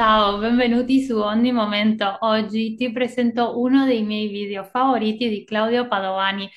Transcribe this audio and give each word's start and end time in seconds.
Ciao, 0.00 0.38
benvenuti 0.38 1.02
su 1.02 1.18
Ogni 1.18 1.52
Momento. 1.52 2.16
Oggi 2.20 2.74
ti 2.74 2.90
presento 2.90 3.60
uno 3.60 3.84
dei 3.84 4.02
miei 4.02 4.28
video 4.28 4.64
favoriti 4.64 5.28
di 5.28 5.44
Claudio 5.44 5.86
Padovani, 5.88 6.48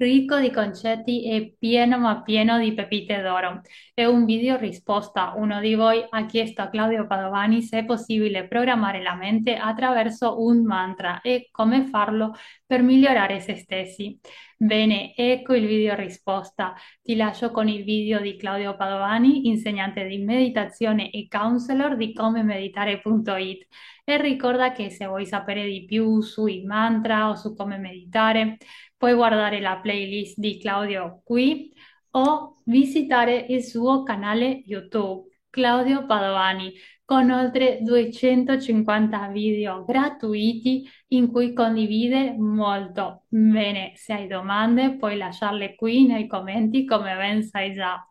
ricco 0.00 0.38
di 0.38 0.50
concetti 0.50 1.24
e 1.24 1.54
pieno 1.58 1.98
ma 1.98 2.22
pieno 2.22 2.58
di 2.58 2.72
pepite 2.72 3.20
d'oro. 3.20 3.60
È 3.92 4.04
un 4.06 4.24
video 4.24 4.56
risposta. 4.56 5.34
Uno 5.36 5.60
di 5.60 5.74
voi 5.74 6.02
ha 6.08 6.24
chiesto 6.24 6.62
a 6.62 6.68
Claudio 6.68 7.06
Padovani 7.06 7.60
se 7.62 7.80
è 7.80 7.84
possibile 7.84 8.48
programmare 8.48 9.02
la 9.02 9.14
mente 9.14 9.56
attraverso 9.56 10.42
un 10.42 10.64
mantra 10.64 11.20
e 11.20 11.48
come 11.50 11.86
farlo 11.86 12.34
per 12.64 12.82
migliorare 12.82 13.40
se 13.40 13.56
stessi. 13.56 14.18
Bene, 14.56 15.14
ecco 15.14 15.54
il 15.54 15.66
video 15.66 15.94
risposta. 15.94 16.74
Ti 17.02 17.14
lascio 17.16 17.50
con 17.50 17.68
il 17.68 17.84
video 17.84 18.20
di 18.20 18.36
Claudio 18.36 18.76
Padovani, 18.76 19.48
insegnante 19.48 20.06
di 20.06 20.18
meditazione 20.18 21.10
e 21.10 21.28
counselor 21.28 21.96
di 21.96 22.12
comemeditare.it. 22.14 23.66
E 24.04 24.20
ricorda 24.20 24.72
che 24.72 24.90
se 24.90 25.06
vuoi 25.06 25.24
sapere 25.24 25.64
di 25.64 25.84
più 25.84 26.20
sui 26.20 26.64
mantra 26.64 27.28
o 27.28 27.36
su 27.36 27.54
come 27.54 27.78
meditare, 27.78 28.56
puoi 29.00 29.14
guardare 29.14 29.60
la 29.60 29.78
playlist 29.80 30.38
di 30.38 30.58
Claudio 30.58 31.22
qui 31.24 31.72
o 32.10 32.56
visitare 32.64 33.46
il 33.48 33.64
suo 33.64 34.02
canale 34.02 34.62
YouTube, 34.66 35.26
Claudio 35.48 36.04
Padovani 36.04 36.70
con 37.02 37.30
oltre 37.30 37.78
250 37.80 39.28
video 39.28 39.86
gratuiti 39.86 40.86
in 41.08 41.30
cui 41.30 41.54
condivide 41.54 42.36
molto. 42.36 43.22
Bene, 43.28 43.92
se 43.94 44.12
hai 44.12 44.26
domande 44.26 44.96
puoi 44.96 45.16
lasciarle 45.16 45.76
qui 45.76 46.04
nei 46.06 46.26
commenti 46.26 46.84
come 46.84 47.16
ben 47.16 47.42
sai 47.42 47.72
già. 47.72 48.06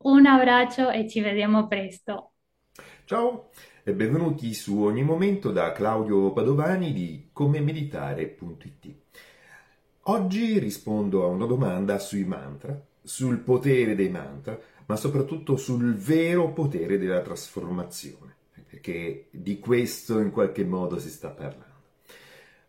Un 0.00 0.26
abbraccio 0.26 0.90
e 0.90 1.08
ci 1.08 1.22
vediamo 1.22 1.66
presto. 1.66 2.32
Ciao 3.06 3.48
e 3.82 3.94
benvenuti 3.94 4.52
su 4.52 4.78
Ogni 4.82 5.04
Momento 5.04 5.50
da 5.52 5.72
Claudio 5.72 6.34
Padovani 6.34 6.92
di 6.92 7.30
comemeditare.it. 7.32 9.03
Oggi 10.06 10.58
rispondo 10.58 11.24
a 11.24 11.28
una 11.28 11.46
domanda 11.46 11.98
sui 11.98 12.24
mantra, 12.24 12.78
sul 13.02 13.38
potere 13.38 13.94
dei 13.94 14.10
mantra, 14.10 14.58
ma 14.86 14.96
soprattutto 14.96 15.56
sul 15.56 15.94
vero 15.94 16.52
potere 16.52 16.98
della 16.98 17.22
trasformazione 17.22 18.34
perché 18.74 19.28
di 19.30 19.58
questo 19.60 20.18
in 20.18 20.30
qualche 20.30 20.64
modo 20.64 20.98
si 20.98 21.08
sta 21.08 21.30
parlando. 21.30 21.72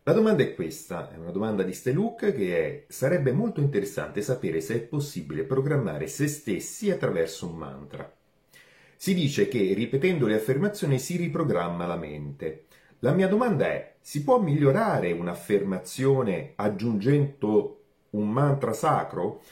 La 0.04 0.12
domanda 0.12 0.44
è 0.44 0.54
questa, 0.54 1.12
è 1.12 1.16
una 1.16 1.32
domanda 1.32 1.62
di 1.62 1.72
Steluk 1.74 2.32
che 2.32 2.56
è 2.56 2.84
sarebbe 2.88 3.32
molto 3.32 3.60
interessante 3.60 4.22
sapere 4.22 4.60
se 4.60 4.74
è 4.76 4.80
possibile 4.80 5.42
programmare 5.42 6.06
se 6.06 6.28
stessi 6.28 6.90
attraverso 6.90 7.48
un 7.48 7.56
mantra. 7.56 8.10
Si 8.96 9.12
dice 9.12 9.48
che 9.48 9.74
ripetendo 9.74 10.26
le 10.26 10.36
affermazioni 10.36 10.98
si 10.98 11.16
riprogramma 11.16 11.86
la 11.86 11.96
mente. 11.96 12.64
La 13.00 13.12
mia 13.12 13.28
domanda 13.28 13.66
è, 13.66 13.96
si 14.00 14.22
può 14.24 14.40
migliorare 14.40 15.12
un'affermazione 15.12 16.52
aggiungendo 16.56 17.82
un 18.10 18.30
mantra 18.30 18.72
sacro? 18.72 19.42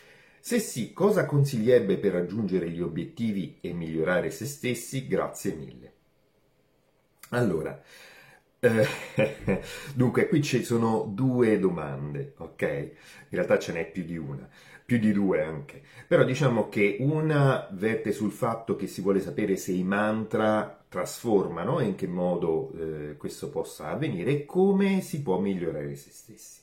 Se 0.41 0.59
sì, 0.59 0.92
cosa 0.92 1.27
consiglierebbe 1.27 1.98
per 1.98 2.12
raggiungere 2.12 2.70
gli 2.70 2.81
obiettivi 2.81 3.59
e 3.61 3.73
migliorare 3.73 4.31
se 4.31 4.47
stessi? 4.47 5.06
Grazie 5.06 5.55
mille. 5.55 5.92
Allora, 7.31 7.81
eh, 8.61 8.89
dunque, 9.95 10.29
qui 10.29 10.42
ci 10.42 10.64
sono 10.64 11.11
due 11.12 11.58
domande, 11.58 12.34
ok? 12.39 12.62
In 12.62 13.29
realtà 13.31 13.58
ce 13.58 13.73
n'è 13.73 13.91
più 13.91 14.05
di 14.05 14.17
una, 14.17 14.48
più 14.84 14.98
di 14.98 15.12
due 15.12 15.42
anche. 15.42 15.83
Però 16.06 16.25
diciamo 16.25 16.69
che 16.69 16.97
una 17.01 17.69
verte 17.73 18.12
sul 18.12 18.33
fatto 18.33 18.77
che 18.77 18.86
si 18.86 19.03
vuole 19.03 19.20
sapere 19.20 19.56
se 19.56 19.73
i 19.73 19.83
mantra 19.83 20.83
trasformano 20.95 21.81
e 21.81 21.87
in 21.87 21.97
che 21.97 22.06
modo 22.06 22.70
eh, 22.78 23.17
questo 23.17 23.50
possa 23.50 23.89
avvenire 23.89 24.31
e 24.31 24.45
come 24.47 25.01
si 25.01 25.23
può 25.23 25.41
migliorare 25.41 25.97
se 25.97 26.11
stessi. 26.12 26.61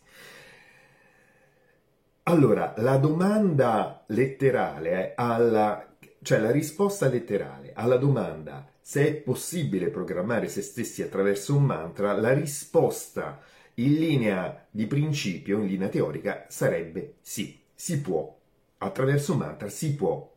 Allora, 2.23 2.73
la 2.77 2.95
domanda 2.95 4.05
letterale 4.07 5.11
alla 5.15 5.85
cioè 6.23 6.39
la 6.39 6.51
risposta 6.51 7.09
letterale 7.09 7.73
alla 7.73 7.97
domanda 7.97 8.69
se 8.79 9.07
è 9.07 9.13
possibile 9.15 9.89
programmare 9.89 10.47
se 10.47 10.61
stessi 10.61 11.01
attraverso 11.01 11.55
un 11.55 11.63
mantra, 11.63 12.13
la 12.13 12.31
risposta 12.31 13.41
in 13.75 13.95
linea 13.95 14.65
di 14.69 14.85
principio, 14.85 15.59
in 15.59 15.67
linea 15.67 15.89
teorica, 15.89 16.45
sarebbe 16.47 17.15
sì, 17.21 17.59
si 17.73 17.99
può. 17.99 18.33
Attraverso 18.77 19.33
un 19.33 19.39
mantra 19.39 19.67
si 19.67 19.93
può. 19.95 20.29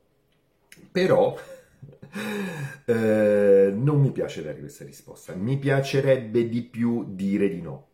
Però 0.90 1.36
eh, 2.86 3.72
non 3.74 4.00
mi 4.00 4.12
piace 4.12 4.42
dare 4.42 4.58
questa 4.58 4.84
risposta. 4.84 5.34
Mi 5.34 5.58
piacerebbe 5.58 6.48
di 6.48 6.62
più 6.62 7.04
dire 7.08 7.48
di 7.48 7.60
no. 7.60 7.88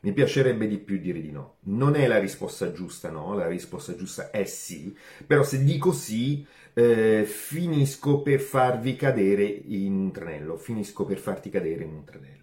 Mi 0.00 0.12
piacerebbe 0.12 0.68
di 0.68 0.78
più 0.78 0.98
dire 0.98 1.20
di 1.20 1.30
no. 1.30 1.56
Non 1.64 1.96
è 1.96 2.06
la 2.06 2.18
risposta 2.18 2.72
giusta, 2.72 3.10
no? 3.10 3.34
La 3.34 3.48
risposta 3.48 3.96
giusta 3.96 4.30
è 4.30 4.44
sì. 4.44 4.96
Però 5.26 5.42
se 5.42 5.62
dico 5.64 5.92
sì, 5.92 6.46
eh, 6.74 7.24
finisco 7.24 8.22
per 8.22 8.40
farvi 8.40 8.94
cadere 8.94 9.44
in 9.44 9.92
un 9.92 10.12
tranello, 10.12 10.56
finisco 10.56 11.04
per 11.04 11.18
farti 11.18 11.50
cadere 11.50 11.84
in 11.84 11.92
un 11.92 12.04
tranello. 12.04 12.36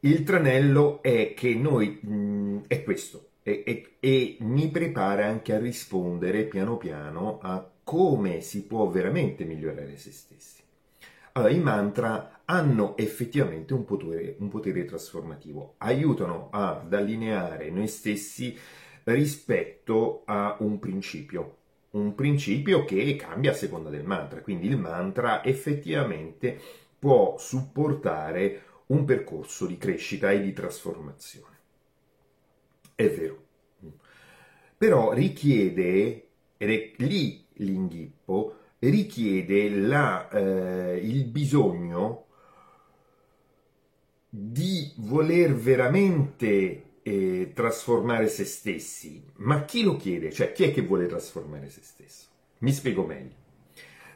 Il 0.00 0.22
tranello 0.22 1.02
è 1.02 1.32
che 1.34 1.54
noi, 1.54 1.98
mh, 2.02 2.14
mm, 2.14 2.58
è 2.66 2.82
questo, 2.82 3.30
e, 3.42 3.62
e, 3.66 3.96
e 4.00 4.36
mi 4.40 4.68
prepara 4.68 5.26
anche 5.26 5.54
a 5.54 5.58
rispondere 5.58 6.44
piano 6.44 6.76
piano 6.76 7.38
a 7.40 7.70
come 7.84 8.40
si 8.40 8.66
può 8.66 8.88
veramente 8.88 9.44
migliorare 9.44 9.96
se 9.96 10.10
stessi. 10.10 10.62
Allora, 11.32 11.52
i 11.52 11.60
mantra 11.60 12.42
hanno 12.44 12.96
effettivamente 12.96 13.74
un 13.74 13.84
potere, 13.84 14.36
un 14.38 14.48
potere 14.48 14.84
trasformativo, 14.84 15.74
aiutano 15.78 16.48
ad 16.50 16.92
allineare 16.92 17.70
noi 17.70 17.88
stessi 17.88 18.56
rispetto 19.04 20.22
a 20.24 20.56
un 20.60 20.78
principio, 20.78 21.56
un 21.90 22.14
principio 22.14 22.84
che 22.84 23.16
cambia 23.16 23.50
a 23.50 23.54
seconda 23.54 23.90
del 23.90 24.04
mantra, 24.04 24.40
quindi 24.40 24.66
il 24.66 24.78
mantra 24.78 25.44
effettivamente 25.44 26.58
può 26.98 27.36
supportare 27.38 28.62
un 28.86 29.04
percorso 29.04 29.66
di 29.66 29.76
crescita 29.76 30.30
e 30.30 30.40
di 30.40 30.52
trasformazione. 30.52 31.58
È 32.94 33.08
vero. 33.10 33.42
Però 34.76 35.12
richiede, 35.12 36.28
ed 36.56 36.70
è 36.70 36.92
lì 36.96 37.43
l'inghippo, 37.54 38.56
richiede 38.78 39.70
la, 39.70 40.28
eh, 40.28 40.98
il 41.02 41.24
bisogno 41.24 42.26
di 44.28 44.92
voler 44.96 45.54
veramente 45.54 46.82
eh, 47.02 47.52
trasformare 47.54 48.28
se 48.28 48.44
stessi. 48.44 49.22
Ma 49.36 49.64
chi 49.64 49.82
lo 49.82 49.96
chiede? 49.96 50.32
Cioè, 50.32 50.52
chi 50.52 50.64
è 50.64 50.72
che 50.72 50.82
vuole 50.82 51.06
trasformare 51.06 51.68
se 51.70 51.80
stesso? 51.82 52.26
Mi 52.58 52.72
spiego 52.72 53.04
meglio. 53.04 53.42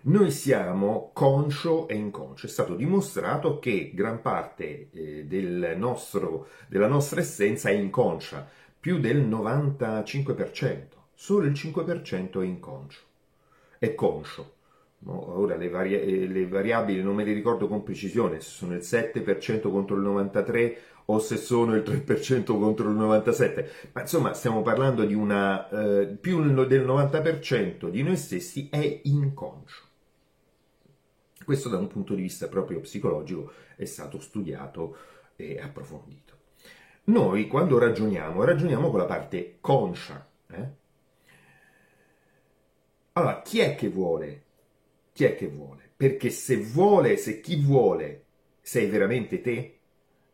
Noi 0.00 0.30
siamo 0.30 1.10
conscio 1.12 1.86
e 1.86 1.94
inconscio. 1.94 2.46
È 2.46 2.48
stato 2.48 2.74
dimostrato 2.74 3.58
che 3.58 3.92
gran 3.94 4.22
parte 4.22 4.88
eh, 4.90 5.24
del 5.26 5.74
nostro, 5.76 6.48
della 6.68 6.86
nostra 6.86 7.20
essenza 7.20 7.68
è 7.68 7.72
inconscia, 7.72 8.48
più 8.80 8.98
del 8.98 9.28
95%. 9.28 10.86
Solo 11.14 11.46
il 11.46 11.52
5% 11.52 12.40
è 12.40 12.44
inconscio. 12.44 13.00
È 13.78 13.94
conscio. 13.94 14.54
No, 15.00 15.38
ora 15.38 15.56
le, 15.56 15.68
vari- 15.68 15.94
eh, 15.94 16.26
le, 16.26 16.48
variabili 16.48 17.02
non 17.02 17.14
me 17.14 17.24
le 17.24 17.32
ricordo 17.32 17.68
con 17.68 17.84
precisione, 17.84 18.40
se 18.40 18.50
sono 18.50 18.74
il 18.74 18.80
7% 18.80 19.70
contro 19.70 19.94
il 19.96 20.02
93% 20.02 20.76
o 21.10 21.18
se 21.20 21.36
sono 21.36 21.74
il 21.74 21.82
3% 21.82 22.44
contro 22.44 22.90
il 22.90 22.96
97%, 22.96 23.68
ma 23.92 24.00
insomma 24.02 24.34
stiamo 24.34 24.60
parlando 24.62 25.04
di 25.04 25.14
una 25.14 25.68
eh, 25.68 26.06
più 26.06 26.42
del 26.66 26.84
90% 26.84 27.88
di 27.88 28.02
noi 28.02 28.16
stessi 28.16 28.68
è 28.70 29.00
inconscio. 29.04 29.84
Questo 31.44 31.70
da 31.70 31.78
un 31.78 31.86
punto 31.86 32.14
di 32.14 32.20
vista 32.20 32.48
proprio 32.48 32.80
psicologico 32.80 33.52
è 33.76 33.86
stato 33.86 34.20
studiato 34.20 34.96
e 35.36 35.58
approfondito. 35.58 36.34
Noi 37.04 37.46
quando 37.46 37.78
ragioniamo, 37.78 38.44
ragioniamo 38.44 38.90
con 38.90 38.98
la 38.98 39.06
parte 39.06 39.56
conscia. 39.60 40.28
Eh? 40.50 40.68
Allora, 43.18 43.42
chi 43.42 43.58
è 43.60 43.74
che 43.74 43.88
vuole 43.88 44.46
chi 45.18 45.24
è 45.24 45.34
che 45.34 45.48
vuole? 45.48 45.90
Perché 45.96 46.30
se 46.30 46.58
vuole, 46.58 47.16
se 47.16 47.40
chi 47.40 47.56
vuole 47.56 48.26
sei 48.60 48.86
veramente 48.86 49.40
te, 49.40 49.78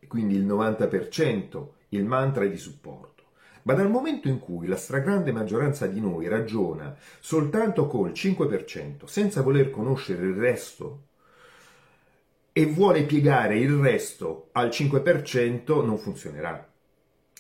quindi 0.07 0.35
il 0.35 0.45
90%, 0.45 1.69
il 1.89 2.05
mantra 2.05 2.45
è 2.45 2.51
di 2.51 2.59
supporto. 2.59 3.23
Ma 3.63 3.73
dal 3.73 3.89
momento 3.89 4.29
in 4.29 4.39
cui 4.39 4.67
la 4.67 4.77
stragrande 4.77 5.33
maggioranza 5.33 5.87
di 5.87 6.01
noi 6.03 6.29
ragiona 6.29 6.95
soltanto 7.19 7.87
col 7.87 8.11
5%, 8.11 9.07
senza 9.07 9.41
voler 9.41 9.71
conoscere 9.71 10.27
il 10.27 10.35
resto, 10.35 11.05
e 12.53 12.67
vuole 12.67 13.05
piegare 13.05 13.59
il 13.59 13.73
resto 13.77 14.51
al 14.53 14.69
5%, 14.69 15.83
non 15.83 15.97
funzionerà. 15.97 16.71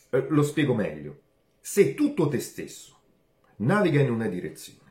Eh, 0.08 0.26
lo 0.30 0.42
spiego 0.42 0.72
meglio. 0.72 1.20
Se 1.60 1.92
tutto 1.92 2.28
te 2.28 2.40
stesso 2.40 2.96
naviga 3.56 4.00
in 4.00 4.10
una 4.10 4.28
direzione, 4.28 4.83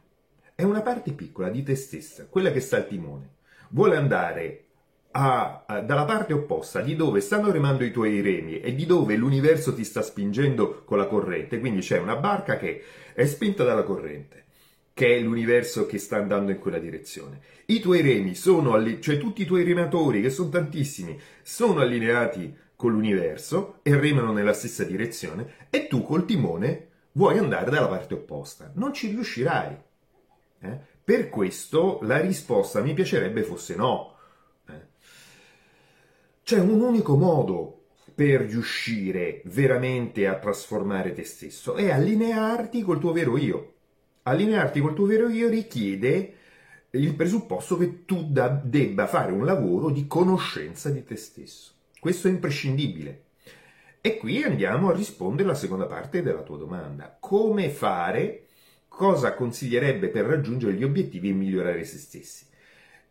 è 0.56 0.64
una 0.64 0.82
parte 0.82 1.14
piccola 1.14 1.50
di 1.50 1.64
te 1.64 1.76
stessa, 1.76 2.28
quella 2.30 2.52
che 2.52 2.60
sta 2.60 2.78
al 2.78 2.88
timone. 2.88 3.30
Vuole 3.70 3.96
andare 3.96 4.66
a, 5.12 5.64
a, 5.66 5.82
dalla 5.82 6.06
parte 6.06 6.34
opposta 6.34 6.82
di 6.82 6.96
dove 6.96 7.22
stanno 7.22 7.52
remando 7.52 7.84
i 7.84 7.92
tuoi 7.92 8.22
remi 8.22 8.60
e 8.60 8.76
di 8.76 8.86
dove 8.86 9.16
l'universo 9.16 9.74
ti 9.74 9.84
sta 9.84 10.02
spingendo 10.02 10.84
con 10.86 10.98
la 10.98 11.08
corrente. 11.08 11.60
Quindi 11.60 11.82
c'è 11.82 11.98
una 11.98 12.16
barca 12.16 12.58
che 12.58 12.84
è 13.14 13.26
spinta 13.26 13.64
dalla 13.64 13.84
corrente, 13.84 14.46
che 14.94 15.16
è 15.16 15.20
l'universo 15.20 15.86
che 15.86 15.98
sta 15.98 16.18
andando 16.18 16.52
in 16.52 16.60
quella 16.60 16.80
direzione. 16.80 17.42
I 17.66 17.80
tuoi 17.80 18.02
remi 18.02 18.36
sono, 18.36 18.74
alli- 18.74 19.02
cioè 19.02 19.18
tutti 19.18 19.42
i 19.42 19.46
tuoi 19.46 19.64
rematori, 19.64 20.22
che 20.22 20.30
sono 20.30 20.50
tantissimi, 20.50 21.20
sono 21.42 21.82
allineati 21.82 22.56
con 22.76 22.92
l'universo 22.92 23.80
e 23.82 23.98
remano 23.98 24.34
nella 24.34 24.54
stessa 24.54 24.84
direzione 24.84 25.68
e 25.70 25.88
tu 25.88 26.04
col 26.04 26.26
timone 26.26 26.90
vuoi 27.14 27.38
andare 27.38 27.72
dalla 27.72 27.88
parte 27.88 28.14
opposta. 28.14 28.72
Non 28.76 28.94
ci 28.94 29.10
riuscirai. 29.10 29.78
Eh? 30.64 30.80
Per 31.04 31.30
questo 31.30 32.00
la 32.04 32.20
risposta 32.20 32.82
mi 32.82 32.94
piacerebbe 32.94 33.44
fosse 33.44 33.76
no. 33.76 34.16
Eh? 34.68 34.82
C'è 36.44 36.60
un 36.60 36.80
unico 36.80 37.18
modo 37.18 37.82
per 38.16 38.42
riuscire 38.42 39.42
veramente 39.46 40.28
a 40.28 40.38
trasformare 40.38 41.14
te 41.14 41.24
stesso, 41.24 41.76
è 41.76 41.90
allinearti 41.90 42.82
col 42.82 43.00
tuo 43.00 43.12
vero 43.12 43.38
io. 43.38 43.74
Allinearti 44.24 44.80
col 44.80 44.94
tuo 44.94 45.06
vero 45.06 45.28
io 45.28 45.50
richiede 45.50 46.36
il 46.92 47.16
presupposto 47.16 47.76
che 47.78 48.06
tu 48.06 48.28
da, 48.30 48.48
debba 48.48 49.08
fare 49.08 49.32
un 49.32 49.46
lavoro 49.46 49.90
di 49.90 50.08
conoscenza 50.08 50.90
di 50.90 51.04
te 51.04 51.16
stesso. 51.16 51.72
Questo 52.00 52.28
è 52.28 52.32
imprescindibile. 52.32 53.24
E 54.00 54.18
qui 54.18 54.44
andiamo 54.44 54.90
a 54.90 54.94
rispondere 54.94 55.50
alla 55.50 55.58
seconda 55.58 55.86
parte 55.86 56.22
della 56.22 56.44
tua 56.44 56.58
domanda. 56.58 57.18
Come 57.20 57.70
fare, 57.70 58.43
cosa 58.96 59.34
consiglierebbe 59.34 60.10
per 60.10 60.26
raggiungere 60.26 60.74
gli 60.74 60.84
obiettivi 60.84 61.30
e 61.30 61.34
migliorare 61.34 61.84
se 61.84 61.98
stessi? 61.98 62.46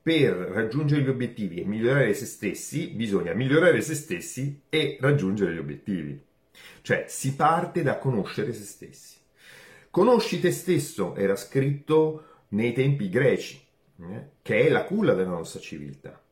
Per 0.01 0.33
raggiungere 0.33 1.03
gli 1.03 1.09
obiettivi 1.09 1.61
e 1.61 1.65
migliorare 1.65 2.15
se 2.15 2.25
stessi, 2.27 2.89
bisogna 2.89 3.35
migliorare 3.35 3.81
se 3.81 3.95
stessi 3.95 4.63
e 4.69 4.97
raggiungere 5.01 5.55
gli 5.55 5.59
obiettivi. 5.59 6.21
Cioè, 6.83 7.07
si 7.09 7.35
parte 7.35 7.83
da 7.83 7.99
conoscere 7.99 8.53
se 8.53 8.65
stessi. 8.65 9.17
Conosci 9.91 10.41
te 10.41 10.53
stesso, 10.53 11.17
era 11.17 11.35
scritto 11.35 12.27
nei 12.51 12.73
tempi 12.73 13.09
greci, 13.09 13.61
eh, 14.01 14.27
che 14.41 14.67
è 14.67 14.71
la 14.71 14.85
culla 14.85 15.15
della 15.15 15.31
nostra 15.31 15.61
civiltà 15.61 16.23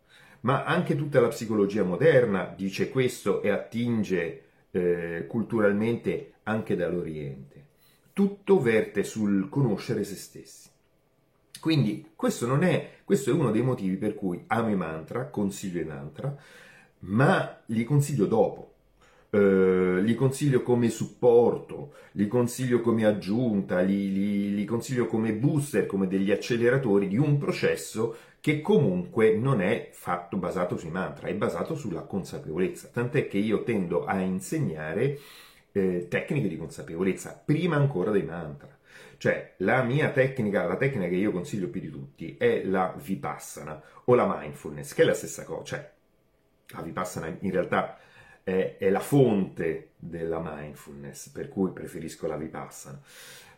ma 0.41 0.65
anche 0.65 0.97
tutta 0.97 1.21
la 1.21 1.29
psicologia 1.29 1.83
moderna 1.83 2.45
dice 2.57 2.89
questo 2.89 3.43
e 3.43 3.51
attinge 3.51 4.43
eh, 4.71 5.27
culturalmente 5.29 6.35
anche 6.45 6.77
dall'Oriente. 6.77 7.60
Tutto 8.21 8.61
verte 8.61 9.03
sul 9.03 9.49
conoscere 9.49 10.05
se 10.05 10.15
stessi. 10.15 10.69
Quindi 11.59 12.11
questo, 12.15 12.55
è, 12.59 12.91
questo 13.03 13.31
è 13.31 13.33
uno 13.33 13.51
dei 13.51 13.63
motivi 13.63 13.97
per 13.97 14.15
cui 14.15 14.45
amo 14.49 14.69
i 14.69 14.77
mantra, 14.77 15.29
consiglio 15.29 15.81
i 15.81 15.85
mantra, 15.85 16.37
ma 16.99 17.61
li 17.65 17.83
consiglio 17.83 18.27
dopo. 18.27 18.75
Uh, 19.31 20.01
li 20.03 20.15
consiglio 20.15 20.63
come 20.63 20.91
supporto, 20.91 21.95
li 22.13 22.29
consiglio 22.29 22.83
come 22.83 23.07
aggiunta, 23.07 23.81
li, 23.81 24.13
li, 24.13 24.55
li, 24.55 24.65
consiglio 24.67 25.07
come 25.07 25.33
booster, 25.33 25.87
come 25.87 26.07
degli 26.07 26.31
acceleratori 26.31 27.09
di 27.09 27.17
un 27.17 27.39
processo 27.39 28.17
che 28.39 28.61
comunque 28.61 29.35
non 29.35 29.63
è 29.63 29.89
fatto 29.95 30.37
basato 30.37 30.77
sui 30.77 30.91
mantra, 30.91 31.29
è 31.29 31.35
basato 31.35 31.75
sulla 31.75 32.03
consapevolezza, 32.03 32.91
tant'è 32.93 33.29
che 33.29 33.39
io 33.39 33.63
tendo 33.63 34.05
a 34.05 34.21
insegnare 34.21 35.19
eh, 35.73 36.07
tecniche 36.09 36.49
di 36.49 36.57
consapevolezza 36.57 37.41
prima 37.45 37.77
ancora 37.77 38.11
dei 38.11 38.23
mantra. 38.23 38.77
Cioè, 39.17 39.55
la 39.59 39.83
mia 39.83 40.11
tecnica, 40.11 40.67
la 40.67 40.77
tecnica 40.77 41.07
che 41.07 41.15
io 41.15 41.31
consiglio 41.31 41.69
più 41.69 41.81
di 41.81 41.91
tutti 41.91 42.37
è 42.39 42.65
la 42.65 42.95
vipassana 42.97 43.83
o 44.05 44.15
la 44.15 44.27
mindfulness, 44.27 44.95
che 44.95 45.03
è 45.03 45.05
la 45.05 45.15
stessa 45.15 45.45
cosa. 45.45 45.65
Cioè, 45.65 45.91
la 46.69 46.83
vipassana 46.83 47.37
in 47.41 47.51
realtà 47.51 47.99
è, 48.43 48.77
è 48.79 48.89
la 48.89 49.01
fonte 49.01 49.91
della 49.97 50.41
mindfulness, 50.43 51.29
per 51.29 51.49
cui 51.49 51.71
preferisco 51.73 52.27
la 52.27 52.37
vipassana. 52.37 53.01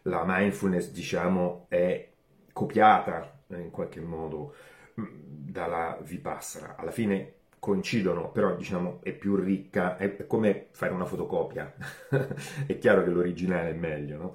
La 0.02 0.24
mindfulness, 0.26 0.90
diciamo, 0.90 1.66
è 1.68 2.08
copiata 2.52 3.44
in 3.48 3.70
qualche 3.70 4.00
modo 4.00 4.54
dalla 4.94 5.98
Vipassana. 6.02 6.76
Alla 6.76 6.90
fine 6.90 7.34
coincidono, 7.62 8.32
però 8.32 8.56
diciamo 8.56 8.98
è 9.04 9.12
più 9.12 9.36
ricca, 9.36 9.96
è 9.96 10.26
come 10.26 10.66
fare 10.72 10.92
una 10.92 11.04
fotocopia. 11.04 11.72
è 12.66 12.76
chiaro 12.78 13.04
che 13.04 13.10
l'originale 13.10 13.70
è 13.70 13.74
meglio, 13.74 14.16
no? 14.16 14.34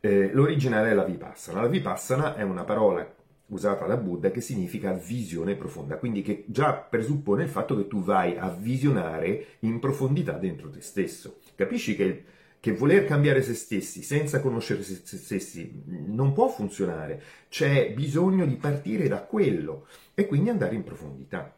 Eh, 0.00 0.32
l'originale 0.32 0.90
è 0.90 0.94
la 0.94 1.04
Vipassana. 1.04 1.60
La 1.60 1.68
Vipassana 1.68 2.34
è 2.34 2.42
una 2.42 2.64
parola 2.64 3.08
usata 3.46 3.86
da 3.86 3.96
Buddha 3.96 4.32
che 4.32 4.40
significa 4.40 4.92
visione 4.92 5.54
profonda, 5.54 5.98
quindi 5.98 6.22
che 6.22 6.42
già 6.48 6.72
presuppone 6.72 7.44
il 7.44 7.48
fatto 7.48 7.76
che 7.76 7.86
tu 7.86 8.02
vai 8.02 8.36
a 8.36 8.48
visionare 8.48 9.46
in 9.60 9.78
profondità 9.78 10.32
dentro 10.32 10.68
te 10.68 10.80
stesso. 10.80 11.36
Capisci 11.54 11.94
che 11.94 12.24
che 12.58 12.72
voler 12.72 13.04
cambiare 13.04 13.42
se 13.42 13.52
stessi 13.52 14.02
senza 14.02 14.40
conoscere 14.40 14.82
se 14.82 15.02
stessi 15.04 15.82
non 16.06 16.32
può 16.32 16.48
funzionare, 16.48 17.22
c'è 17.50 17.92
bisogno 17.92 18.46
di 18.46 18.56
partire 18.56 19.06
da 19.06 19.20
quello 19.20 19.86
e 20.14 20.26
quindi 20.26 20.48
andare 20.48 20.74
in 20.74 20.82
profondità. 20.82 21.54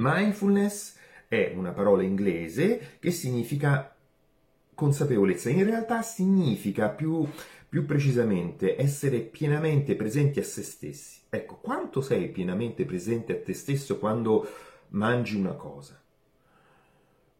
Mindfulness 0.00 0.96
è 1.28 1.52
una 1.54 1.72
parola 1.72 2.02
inglese 2.02 2.96
che 2.98 3.10
significa 3.10 3.94
consapevolezza, 4.74 5.50
in 5.50 5.64
realtà 5.64 6.00
significa 6.00 6.88
più, 6.88 7.28
più 7.68 7.84
precisamente 7.84 8.80
essere 8.80 9.18
pienamente 9.20 9.94
presenti 9.94 10.38
a 10.38 10.44
se 10.44 10.62
stessi. 10.62 11.20
Ecco, 11.28 11.56
quanto 11.56 12.00
sei 12.00 12.28
pienamente 12.30 12.84
presente 12.84 13.32
a 13.32 13.40
te 13.40 13.52
stesso 13.52 13.98
quando 13.98 14.48
mangi 14.88 15.36
una 15.36 15.52
cosa? 15.52 16.00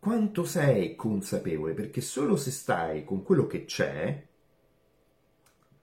quanto 0.01 0.47
sei 0.47 0.97
consapevole, 0.97 1.75
perché 1.75 2.01
solo 2.01 2.35
se 2.37 2.51
stai 2.51 3.05
con 3.05 3.23
quello 3.23 3.47
che 3.47 3.67
c'è, 3.67 4.27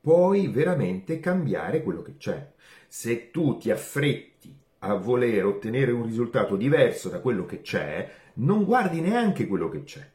puoi 0.01 0.47
veramente 0.47 1.19
cambiare 1.19 1.83
quello 1.83 2.01
che 2.01 2.18
c'è. 2.18 2.51
Se 2.88 3.29
tu 3.29 3.57
ti 3.57 3.69
affretti 3.69 4.57
a 4.88 4.95
voler 4.95 5.45
ottenere 5.45 5.92
un 5.92 6.04
risultato 6.04 6.56
diverso 6.56 7.10
da 7.10 7.19
quello 7.19 7.45
che 7.45 7.62
c'è, 7.62 8.10
non 8.36 8.63
guardi 8.63 9.01
neanche 9.01 9.45
quello 9.45 9.68
che 9.69 9.84
c'è. 9.84 10.10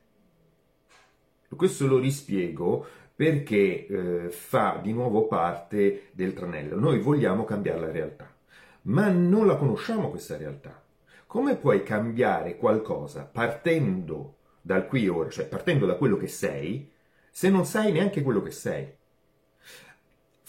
Questo 1.54 1.86
lo 1.86 1.98
rispiego 1.98 2.86
perché 3.14 3.86
eh, 3.86 4.30
fa 4.30 4.80
di 4.82 4.92
nuovo 4.92 5.26
parte 5.26 6.08
del 6.12 6.32
tranello. 6.32 6.78
Noi 6.80 6.98
vogliamo 6.98 7.44
cambiare 7.44 7.80
la 7.80 7.90
realtà, 7.90 8.34
ma 8.82 9.08
non 9.08 9.46
la 9.46 9.56
conosciamo 9.56 10.08
questa 10.08 10.38
realtà. 10.38 10.82
Come 11.26 11.56
puoi 11.56 11.82
cambiare 11.82 12.56
qualcosa 12.56 13.24
partendo 13.30 14.36
dal 14.62 14.86
qui 14.86 15.04
e 15.04 15.08
ora, 15.10 15.28
cioè 15.28 15.46
partendo 15.46 15.84
da 15.84 15.96
quello 15.96 16.16
che 16.16 16.28
sei, 16.28 16.90
se 17.30 17.50
non 17.50 17.66
sai 17.66 17.92
neanche 17.92 18.22
quello 18.22 18.42
che 18.42 18.50
sei? 18.50 19.00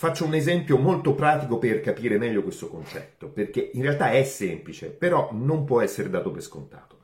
Faccio 0.03 0.25
un 0.25 0.33
esempio 0.33 0.77
molto 0.77 1.15
pratico 1.15 1.57
per 1.57 1.79
capire 1.79 2.17
meglio 2.17 2.43
questo 2.43 2.67
concetto, 2.67 3.29
perché 3.29 3.72
in 3.72 3.83
realtà 3.83 4.12
è 4.12 4.25
semplice, 4.25 4.89
però 4.89 5.29
non 5.31 5.63
può 5.63 5.79
essere 5.79 6.10
dato 6.10 6.29
per 6.29 6.41
scontato. 6.41 7.03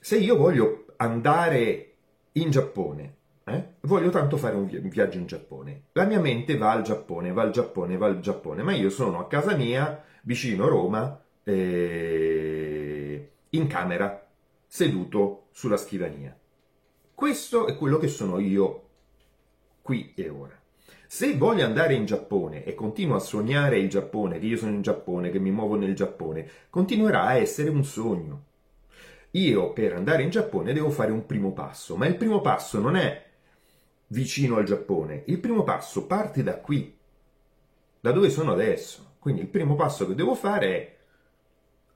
Se 0.00 0.16
io 0.16 0.38
voglio 0.38 0.86
andare 0.96 1.92
in 2.32 2.50
Giappone, 2.50 3.16
eh, 3.44 3.64
voglio 3.80 4.08
tanto 4.08 4.38
fare 4.38 4.56
un, 4.56 4.66
viaggio 4.66 5.18
in 5.18 5.26
Giappone, 5.26 5.82
la 5.92 6.06
mia 6.06 6.20
mente 6.20 6.56
va 6.56 6.70
al 6.70 6.80
Giappone, 6.80 7.34
va 7.34 7.42
al 7.42 7.50
Giappone, 7.50 7.98
va 7.98 8.06
al 8.06 8.20
Giappone, 8.20 8.62
ma 8.62 8.72
io 8.72 8.88
sono 8.88 9.18
a 9.18 9.26
casa 9.26 9.54
mia, 9.54 10.02
vicino 10.22 10.68
Roma, 10.68 11.22
eh, 11.44 13.30
in 13.50 13.66
camera, 13.66 14.26
seduto 14.66 15.48
sulla 15.50 15.76
scrivania. 15.76 16.34
Questo 17.14 17.66
è 17.66 17.76
quello 17.76 17.98
che 17.98 18.08
sono 18.08 18.38
io 18.38 18.88
qui 19.82 20.14
e 20.16 20.30
ora. 20.30 20.60
Se 21.14 21.36
voglio 21.36 21.66
andare 21.66 21.92
in 21.92 22.06
Giappone 22.06 22.64
e 22.64 22.74
continuo 22.74 23.16
a 23.16 23.20
sognare 23.20 23.78
il 23.78 23.90
Giappone, 23.90 24.38
che 24.38 24.46
io 24.46 24.56
sono 24.56 24.72
in 24.72 24.80
Giappone, 24.80 25.28
che 25.28 25.38
mi 25.38 25.50
muovo 25.50 25.76
nel 25.76 25.94
Giappone, 25.94 26.48
continuerà 26.70 27.24
a 27.24 27.34
essere 27.34 27.68
un 27.68 27.84
sogno. 27.84 28.44
Io 29.32 29.74
per 29.74 29.92
andare 29.92 30.22
in 30.22 30.30
Giappone 30.30 30.72
devo 30.72 30.88
fare 30.88 31.12
un 31.12 31.26
primo 31.26 31.52
passo, 31.52 31.96
ma 31.96 32.06
il 32.06 32.16
primo 32.16 32.40
passo 32.40 32.80
non 32.80 32.96
è 32.96 33.26
vicino 34.06 34.56
al 34.56 34.64
Giappone, 34.64 35.24
il 35.26 35.38
primo 35.38 35.64
passo 35.64 36.06
parte 36.06 36.42
da 36.42 36.56
qui, 36.56 36.96
da 38.00 38.10
dove 38.10 38.30
sono 38.30 38.52
adesso. 38.52 39.16
Quindi 39.18 39.42
il 39.42 39.48
primo 39.48 39.74
passo 39.74 40.06
che 40.06 40.14
devo 40.14 40.34
fare 40.34 40.66
è 40.66 40.96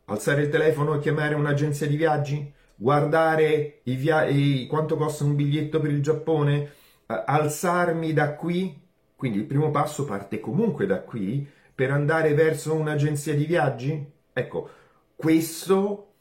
alzare 0.05 0.43
il 0.43 0.51
telefono 0.51 0.95
e 0.95 0.99
chiamare 0.99 1.35
un'agenzia 1.35 1.87
di 1.87 1.97
viaggi, 1.97 2.53
guardare 2.75 3.81
i 3.85 3.95
via- 3.95 4.27
i, 4.27 4.67
quanto 4.67 4.97
costa 4.97 5.25
un 5.25 5.35
biglietto 5.35 5.81
per 5.81 5.91
il 5.91 6.03
Giappone, 6.03 6.71
alzarmi 7.07 8.13
da 8.13 8.35
qui, 8.35 8.85
quindi 9.17 9.39
il 9.39 9.45
primo 9.45 9.71
passo 9.71 10.05
parte 10.05 10.41
comunque 10.41 10.85
da 10.85 11.01
qui 11.01 11.47
per 11.75 11.91
andare 11.91 12.35
verso 12.35 12.75
un'agenzia 12.75 13.35
di 13.35 13.47
viaggi? 13.47 14.13
Ecco, 14.33 14.71
questo 15.17 16.13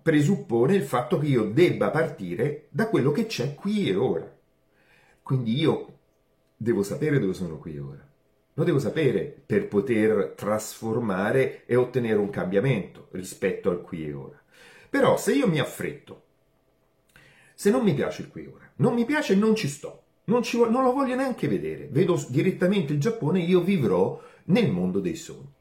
presuppone 0.00 0.74
il 0.74 0.84
fatto 0.84 1.18
che 1.18 1.26
io 1.26 1.44
debba 1.50 1.90
partire 1.90 2.66
da 2.70 2.88
quello 2.88 3.10
che 3.10 3.26
c'è 3.26 3.54
qui 3.54 3.88
e 3.88 3.96
ora. 3.96 4.32
Quindi 5.22 5.58
io 5.58 5.98
devo 6.56 6.84
sapere 6.84 7.18
dove 7.18 7.34
sono 7.34 7.58
qui 7.58 7.74
e 7.74 7.80
ora. 7.80 8.08
Lo 8.54 8.64
devo 8.64 8.78
sapere 8.78 9.42
per 9.44 9.66
poter 9.66 10.34
trasformare 10.36 11.64
e 11.66 11.74
ottenere 11.74 12.18
un 12.18 12.30
cambiamento 12.30 13.08
rispetto 13.12 13.70
al 13.70 13.80
qui 13.80 14.06
e 14.06 14.12
ora. 14.12 14.40
Però 14.88 15.16
se 15.16 15.32
io 15.32 15.48
mi 15.48 15.58
affretto, 15.58 16.22
se 17.54 17.70
non 17.70 17.82
mi 17.82 17.94
piace 17.94 18.22
il 18.22 18.28
qui 18.28 18.44
e 18.44 18.48
ora, 18.48 18.70
non 18.76 18.94
mi 18.94 19.04
piace 19.04 19.32
e 19.32 19.36
non 19.36 19.54
ci 19.54 19.68
sto, 19.68 20.02
non, 20.30 20.42
ci, 20.42 20.58
non 20.58 20.84
lo 20.84 20.92
voglio 20.92 21.16
neanche 21.16 21.48
vedere, 21.48 21.88
vedo 21.90 22.24
direttamente 22.28 22.92
il 22.92 23.00
Giappone, 23.00 23.40
io 23.40 23.60
vivrò 23.60 24.22
nel 24.44 24.70
mondo 24.70 25.00
dei 25.00 25.16
sogni. 25.16 25.52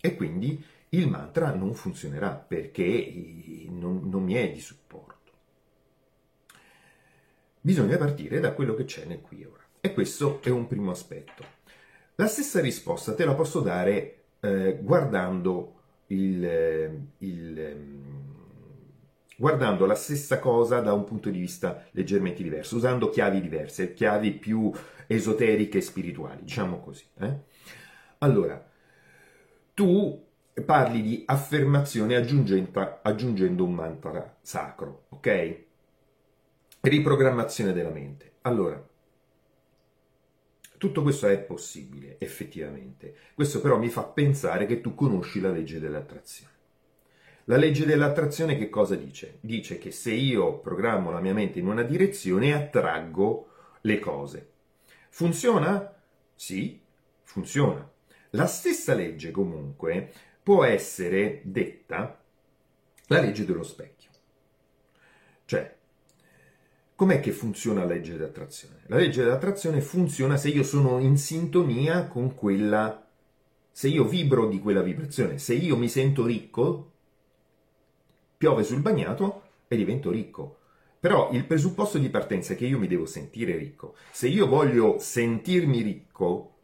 E 0.00 0.14
quindi 0.14 0.62
il 0.90 1.08
mantra 1.08 1.54
non 1.54 1.74
funzionerà 1.74 2.30
perché 2.30 3.12
non, 3.68 4.02
non 4.04 4.22
mi 4.22 4.34
è 4.34 4.52
di 4.52 4.60
supporto. 4.60 5.16
Bisogna 7.60 7.96
partire 7.96 8.40
da 8.40 8.52
quello 8.52 8.74
che 8.74 8.84
c'è 8.84 9.04
nel 9.06 9.20
qui 9.20 9.42
e 9.42 9.46
ora. 9.46 9.64
E 9.80 9.92
questo 9.92 10.40
è 10.42 10.50
un 10.50 10.66
primo 10.66 10.90
aspetto. 10.90 11.56
La 12.16 12.26
stessa 12.26 12.60
risposta 12.60 13.14
te 13.14 13.24
la 13.24 13.34
posso 13.34 13.60
dare 13.60 14.24
eh, 14.40 14.78
guardando, 14.80 15.74
il, 16.08 17.06
il, 17.18 17.58
ehm, 17.58 18.27
guardando 19.38 19.86
la 19.86 19.94
stessa 19.94 20.40
cosa 20.40 20.80
da 20.80 20.92
un 20.92 21.04
punto 21.04 21.30
di 21.30 21.38
vista 21.38 21.86
leggermente 21.92 22.42
diverso, 22.42 22.74
usando 22.74 23.08
chiavi 23.08 23.40
diverse, 23.40 23.94
chiavi 23.94 24.32
più 24.32 24.72
esoteriche 25.06 25.78
e 25.78 25.80
spirituali, 25.80 26.42
diciamo 26.42 26.80
così. 26.80 27.04
Eh? 27.20 27.38
Allora, 28.18 28.68
tu 29.74 30.26
parli 30.64 31.02
di 31.02 31.22
affermazione 31.24 32.16
aggiungendo, 32.16 33.64
un 33.64 33.72
mantra 33.72 34.36
sacro, 34.40 35.04
ok? 35.10 35.64
Riprogrammazione 36.80 37.72
della 37.72 37.90
mente. 37.90 38.32
Allora, 38.42 38.84
tutto 40.78 41.02
questo 41.02 41.28
è 41.28 41.38
possibile, 41.38 42.16
effettivamente. 42.18 43.14
Questo 43.34 43.60
però 43.60 43.78
mi 43.78 43.88
fa 43.88 44.02
pensare 44.02 44.66
che 44.66 44.80
tu 44.80 44.96
conosci 44.96 45.40
la 45.40 45.52
legge 45.52 45.78
dell'attrazione. 45.78 46.56
La 47.48 47.56
legge 47.56 47.86
dell'attrazione 47.86 48.58
che 48.58 48.68
cosa 48.68 48.94
dice? 48.94 49.38
Dice 49.40 49.78
che 49.78 49.90
se 49.90 50.12
io 50.12 50.58
programmo 50.58 51.10
la 51.10 51.20
mia 51.20 51.32
mente 51.32 51.58
in 51.58 51.66
una 51.66 51.82
direzione 51.82 52.52
attraggo 52.52 53.48
le 53.80 53.98
cose. 53.98 54.50
Funziona? 55.08 55.94
Sì, 56.34 56.78
funziona. 57.22 57.90
La 58.30 58.44
stessa 58.44 58.92
legge 58.92 59.30
comunque 59.30 60.12
può 60.42 60.62
essere 60.62 61.40
detta 61.42 62.20
la 63.06 63.20
legge 63.20 63.46
dello 63.46 63.62
specchio. 63.62 64.10
Cioè, 65.46 65.76
Com'è 66.94 67.20
che 67.20 67.30
funziona 67.30 67.84
la 67.84 67.94
legge 67.94 68.12
dell'attrazione? 68.12 68.82
La 68.88 68.96
legge 68.96 69.22
dell'attrazione 69.22 69.80
funziona 69.80 70.36
se 70.36 70.48
io 70.48 70.64
sono 70.64 70.98
in 70.98 71.16
sintonia 71.16 72.08
con 72.08 72.34
quella, 72.34 73.08
se 73.70 73.88
io 73.88 74.04
vibro 74.04 74.48
di 74.48 74.58
quella 74.58 74.82
vibrazione, 74.82 75.38
se 75.38 75.54
io 75.54 75.76
mi 75.76 75.88
sento 75.88 76.26
ricco, 76.26 76.96
piove 78.38 78.62
sul 78.62 78.80
bagnato 78.80 79.42
e 79.68 79.76
divento 79.76 80.10
ricco. 80.10 80.58
Però 81.00 81.30
il 81.32 81.44
presupposto 81.44 81.98
di 81.98 82.08
partenza 82.08 82.54
è 82.54 82.56
che 82.56 82.66
io 82.66 82.78
mi 82.78 82.86
devo 82.86 83.04
sentire 83.04 83.56
ricco. 83.56 83.94
Se 84.10 84.28
io 84.28 84.46
voglio 84.46 84.98
sentirmi 84.98 85.82
ricco 85.82 86.54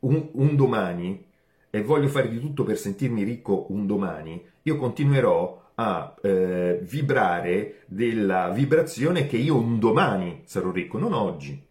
un, 0.00 0.28
un 0.32 0.56
domani 0.56 1.26
e 1.70 1.82
voglio 1.82 2.08
fare 2.08 2.28
di 2.28 2.38
tutto 2.38 2.64
per 2.64 2.76
sentirmi 2.76 3.22
ricco 3.22 3.66
un 3.70 3.86
domani, 3.86 4.44
io 4.62 4.76
continuerò 4.76 5.70
a 5.76 6.14
eh, 6.22 6.78
vibrare 6.82 7.84
della 7.86 8.50
vibrazione 8.50 9.26
che 9.26 9.36
io 9.36 9.56
un 9.56 9.78
domani 9.78 10.42
sarò 10.44 10.70
ricco, 10.70 10.98
non 10.98 11.12
oggi. 11.12 11.68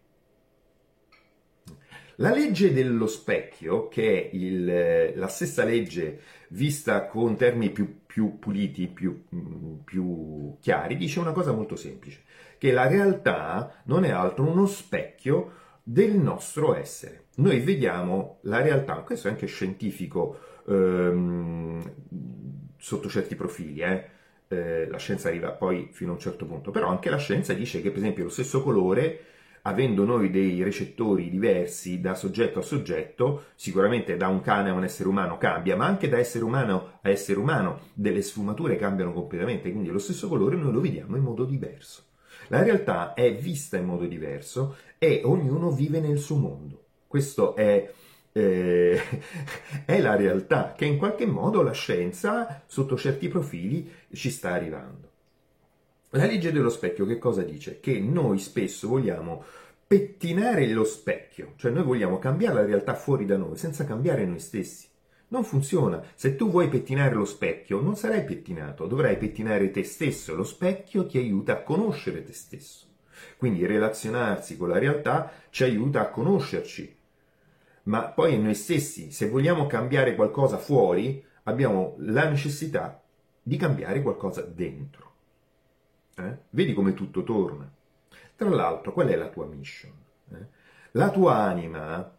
La 2.16 2.32
legge 2.32 2.72
dello 2.74 3.06
specchio, 3.06 3.88
che 3.88 4.30
è 4.30 4.36
il, 4.36 5.12
la 5.14 5.28
stessa 5.28 5.64
legge 5.64 6.20
vista 6.48 7.06
con 7.06 7.36
termini 7.36 7.70
più, 7.70 7.99
più 8.10 8.40
puliti, 8.40 8.88
più, 8.88 9.22
mm, 9.32 9.76
più, 9.84 10.56
chiari, 10.60 10.96
dice 10.96 11.20
una 11.20 11.30
cosa 11.30 11.52
molto 11.52 11.76
semplice, 11.76 12.22
che 12.58 12.72
la 12.72 12.88
realtà 12.88 13.82
non 13.84 14.04
è 14.04 14.10
altro 14.10 14.50
uno 14.50 14.66
specchio 14.66 15.52
del 15.84 16.16
nostro 16.16 16.74
essere. 16.74 17.26
Noi 17.36 17.60
vediamo 17.60 18.38
la 18.42 18.60
realtà, 18.60 18.96
questo 18.96 19.28
è 19.28 19.30
anche 19.30 19.46
scientifico, 19.46 20.40
ehm, 20.66 21.92
sotto 22.78 23.08
certi 23.08 23.36
profili, 23.36 23.80
eh? 23.80 24.04
Eh, 24.48 24.88
la 24.88 24.98
scienza 24.98 25.28
arriva 25.28 25.52
poi 25.52 25.90
fino 25.92 26.10
a 26.10 26.14
un 26.14 26.20
certo 26.20 26.46
punto, 26.46 26.72
però 26.72 26.88
anche 26.88 27.10
la 27.10 27.16
scienza 27.16 27.52
dice 27.52 27.80
che 27.80 27.90
per 27.90 27.98
esempio 27.98 28.24
lo 28.24 28.30
stesso 28.30 28.60
colore, 28.60 29.26
avendo 29.62 30.04
noi 30.04 30.30
dei 30.30 30.62
recettori 30.62 31.30
diversi 31.30 32.00
da 32.00 32.14
soggetto 32.14 32.60
a 32.60 32.62
soggetto, 32.62 33.44
sicuramente 33.54 34.16
da 34.16 34.28
un 34.28 34.40
cane 34.40 34.70
a 34.70 34.74
un 34.74 34.84
essere 34.84 35.08
umano 35.08 35.38
cambia, 35.38 35.76
ma 35.76 35.86
anche 35.86 36.08
da 36.08 36.18
essere 36.18 36.44
umano 36.44 36.98
a 37.02 37.08
essere 37.08 37.38
umano 37.38 37.80
delle 37.94 38.22
sfumature 38.22 38.76
cambiano 38.76 39.12
completamente, 39.12 39.70
quindi 39.70 39.90
lo 39.90 39.98
stesso 39.98 40.28
colore 40.28 40.56
noi 40.56 40.72
lo 40.72 40.80
vediamo 40.80 41.16
in 41.16 41.22
modo 41.22 41.44
diverso. 41.44 42.04
La 42.48 42.62
realtà 42.62 43.14
è 43.14 43.34
vista 43.36 43.76
in 43.76 43.84
modo 43.84 44.06
diverso 44.06 44.76
e 44.98 45.22
ognuno 45.24 45.70
vive 45.70 46.00
nel 46.00 46.18
suo 46.18 46.36
mondo. 46.36 46.84
Questo 47.06 47.54
è 47.54 47.92
eh, 48.32 49.00
è 49.84 50.00
la 50.00 50.16
realtà 50.16 50.72
che 50.76 50.84
in 50.84 50.98
qualche 50.98 51.26
modo 51.26 51.62
la 51.62 51.72
scienza, 51.72 52.62
sotto 52.66 52.96
certi 52.96 53.28
profili, 53.28 53.90
ci 54.12 54.30
sta 54.30 54.52
arrivando. 54.52 55.09
La 56.14 56.26
legge 56.26 56.50
dello 56.50 56.70
specchio 56.70 57.06
che 57.06 57.18
cosa 57.18 57.42
dice? 57.42 57.78
Che 57.78 58.00
noi 58.00 58.40
spesso 58.40 58.88
vogliamo 58.88 59.44
pettinare 59.86 60.66
lo 60.68 60.82
specchio, 60.82 61.52
cioè 61.54 61.70
noi 61.70 61.84
vogliamo 61.84 62.18
cambiare 62.18 62.54
la 62.54 62.64
realtà 62.64 62.94
fuori 62.94 63.26
da 63.26 63.36
noi 63.36 63.56
senza 63.56 63.84
cambiare 63.84 64.24
noi 64.24 64.40
stessi. 64.40 64.88
Non 65.28 65.44
funziona. 65.44 66.02
Se 66.16 66.34
tu 66.34 66.50
vuoi 66.50 66.68
pettinare 66.68 67.14
lo 67.14 67.24
specchio, 67.24 67.80
non 67.80 67.94
sarai 67.94 68.24
pettinato, 68.24 68.86
dovrai 68.86 69.18
pettinare 69.18 69.70
te 69.70 69.84
stesso. 69.84 70.34
Lo 70.34 70.42
specchio 70.42 71.06
ti 71.06 71.16
aiuta 71.16 71.52
a 71.52 71.62
conoscere 71.62 72.24
te 72.24 72.32
stesso. 72.32 72.86
Quindi 73.36 73.64
relazionarsi 73.64 74.56
con 74.56 74.68
la 74.68 74.78
realtà 74.78 75.30
ci 75.50 75.62
aiuta 75.62 76.00
a 76.00 76.08
conoscerci, 76.10 76.96
ma 77.84 78.02
poi 78.06 78.36
noi 78.40 78.54
stessi, 78.54 79.12
se 79.12 79.28
vogliamo 79.28 79.68
cambiare 79.68 80.16
qualcosa 80.16 80.58
fuori, 80.58 81.24
abbiamo 81.44 81.94
la 81.98 82.28
necessità 82.28 83.00
di 83.40 83.56
cambiare 83.56 84.02
qualcosa 84.02 84.40
dentro. 84.40 85.08
Eh? 86.16 86.36
Vedi 86.50 86.72
come 86.72 86.94
tutto 86.94 87.22
torna. 87.22 87.70
Tra 88.36 88.48
l'altro, 88.48 88.92
qual 88.92 89.08
è 89.08 89.16
la 89.16 89.28
tua 89.28 89.46
mission? 89.46 89.92
Eh? 90.32 90.46
La 90.92 91.10
tua 91.10 91.36
anima, 91.36 92.16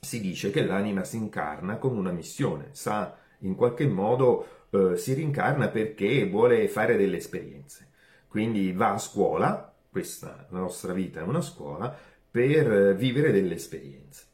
si 0.00 0.20
dice 0.20 0.50
che 0.50 0.64
l'anima 0.64 1.04
si 1.04 1.16
incarna 1.16 1.76
con 1.76 1.96
una 1.96 2.12
missione, 2.12 2.68
sa 2.72 3.16
in 3.40 3.54
qualche 3.54 3.86
modo 3.86 4.66
eh, 4.70 4.96
si 4.96 5.14
rincarna 5.14 5.68
perché 5.68 6.28
vuole 6.28 6.68
fare 6.68 6.96
delle 6.96 7.16
esperienze. 7.16 7.86
Quindi 8.28 8.72
va 8.72 8.92
a 8.92 8.98
scuola, 8.98 9.72
questa 9.90 10.46
la 10.50 10.58
nostra 10.58 10.92
vita 10.92 11.20
è 11.20 11.22
una 11.22 11.40
scuola, 11.40 11.96
per 12.30 12.94
vivere 12.94 13.32
delle 13.32 13.54
esperienze. 13.54 14.26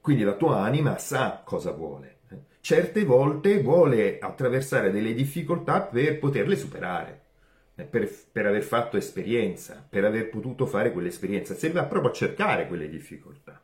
Quindi 0.00 0.24
la 0.24 0.34
tua 0.34 0.60
anima 0.60 0.96
sa 0.98 1.42
cosa 1.44 1.72
vuole. 1.72 2.16
Certe 2.60 3.04
volte 3.04 3.62
vuole 3.62 4.18
attraversare 4.18 4.90
delle 4.90 5.14
difficoltà 5.14 5.82
per 5.82 6.18
poterle 6.18 6.56
superare, 6.56 7.10
eh, 7.10 7.27
per, 7.84 8.10
per 8.32 8.46
aver 8.46 8.62
fatto 8.62 8.96
esperienza, 8.96 9.86
per 9.88 10.04
aver 10.04 10.28
potuto 10.30 10.66
fare 10.66 10.92
quell'esperienza. 10.92 11.54
Se 11.54 11.70
va 11.70 11.84
proprio 11.84 12.10
a 12.10 12.14
cercare 12.14 12.66
quelle 12.66 12.88
difficoltà. 12.88 13.60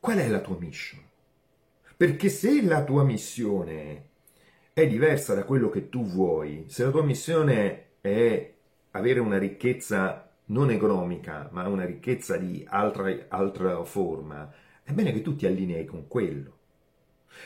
Qual 0.00 0.16
è 0.16 0.28
la 0.28 0.40
tua 0.40 0.56
mission? 0.58 1.02
Perché 1.96 2.28
se 2.28 2.62
la 2.62 2.84
tua 2.84 3.02
missione 3.02 4.06
è 4.72 4.86
diversa 4.86 5.34
da 5.34 5.44
quello 5.44 5.68
che 5.68 5.88
tu 5.88 6.04
vuoi, 6.04 6.64
se 6.68 6.84
la 6.84 6.90
tua 6.90 7.02
missione 7.02 7.86
è 8.00 8.54
avere 8.92 9.20
una 9.20 9.38
ricchezza 9.38 10.30
non 10.46 10.70
economica, 10.70 11.48
ma 11.52 11.66
una 11.68 11.84
ricchezza 11.84 12.36
di 12.36 12.64
altra, 12.68 13.26
altra 13.28 13.82
forma, 13.84 14.50
è 14.82 14.92
bene 14.92 15.12
che 15.12 15.20
tu 15.20 15.36
ti 15.36 15.46
allinei 15.46 15.84
con 15.84 16.06
quello. 16.08 16.56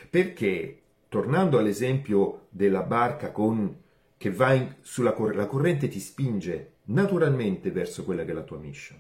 Perché, 0.08 0.82
tornando 1.08 1.58
all'esempio 1.58 2.46
della 2.50 2.82
barca 2.82 3.32
con, 3.32 3.81
che 4.22 4.30
va 4.30 4.52
in, 4.52 4.76
sulla 4.82 5.14
corrente, 5.14 5.40
la 5.40 5.48
corrente 5.48 5.88
ti 5.88 5.98
spinge 5.98 6.74
naturalmente 6.84 7.72
verso 7.72 8.04
quella 8.04 8.24
che 8.24 8.30
è 8.30 8.34
la 8.34 8.42
tua 8.42 8.58
mission. 8.58 8.98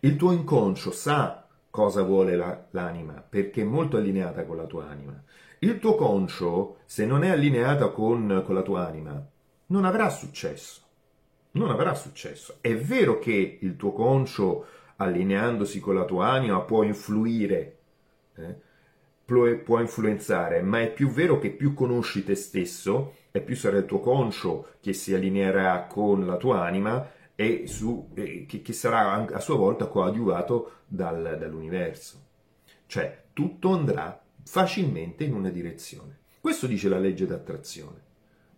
Il 0.00 0.16
tuo 0.16 0.32
inconscio 0.32 0.90
sa 0.90 1.46
cosa 1.70 2.02
vuole 2.02 2.36
la, 2.36 2.66
l'anima, 2.72 3.24
perché 3.26 3.62
è 3.62 3.64
molto 3.64 3.96
allineata 3.96 4.44
con 4.44 4.58
la 4.58 4.66
tua 4.66 4.86
anima. 4.86 5.18
Il 5.60 5.78
tuo 5.78 5.94
conscio, 5.94 6.80
se 6.84 7.06
non 7.06 7.24
è 7.24 7.30
allineato 7.30 7.90
con, 7.92 8.42
con 8.44 8.54
la 8.54 8.60
tua 8.60 8.86
anima, 8.86 9.26
non 9.68 9.86
avrà 9.86 10.10
successo 10.10 10.82
non 11.52 11.70
avrà 11.70 11.94
successo. 11.94 12.58
È 12.60 12.76
vero 12.76 13.18
che 13.18 13.58
il 13.60 13.76
tuo 13.76 13.92
conscio, 13.92 14.66
allineandosi 14.96 15.80
con 15.80 15.94
la 15.94 16.04
tua 16.04 16.28
anima, 16.28 16.60
può 16.60 16.82
influire, 16.82 17.78
eh, 18.36 18.54
può 19.24 19.80
influenzare, 19.80 20.60
ma 20.62 20.80
è 20.80 20.92
più 20.92 21.08
vero 21.08 21.38
che 21.38 21.50
più 21.50 21.74
conosci 21.74 22.22
te 22.22 22.36
stesso 22.36 23.14
e 23.30 23.40
più 23.40 23.56
sarà 23.56 23.78
il 23.78 23.84
tuo 23.84 24.00
conscio 24.00 24.74
che 24.80 24.92
si 24.92 25.14
allineerà 25.14 25.84
con 25.84 26.26
la 26.26 26.36
tua 26.36 26.64
anima 26.64 27.08
e 27.34 27.66
su, 27.66 28.10
eh, 28.14 28.44
che, 28.46 28.60
che, 28.62 28.72
sarà 28.72 29.12
a 29.26 29.40
sua 29.40 29.56
volta 29.56 29.86
coadiuvato 29.86 30.80
dal, 30.86 31.36
dall'universo. 31.38 32.26
Cioè 32.86 33.24
tutto 33.32 33.70
andrà 33.70 34.20
facilmente 34.44 35.24
in 35.24 35.34
una 35.34 35.50
direzione. 35.50 36.18
Questo 36.40 36.66
dice 36.66 36.88
la 36.88 36.98
legge 36.98 37.26
d'attrazione. 37.26 38.08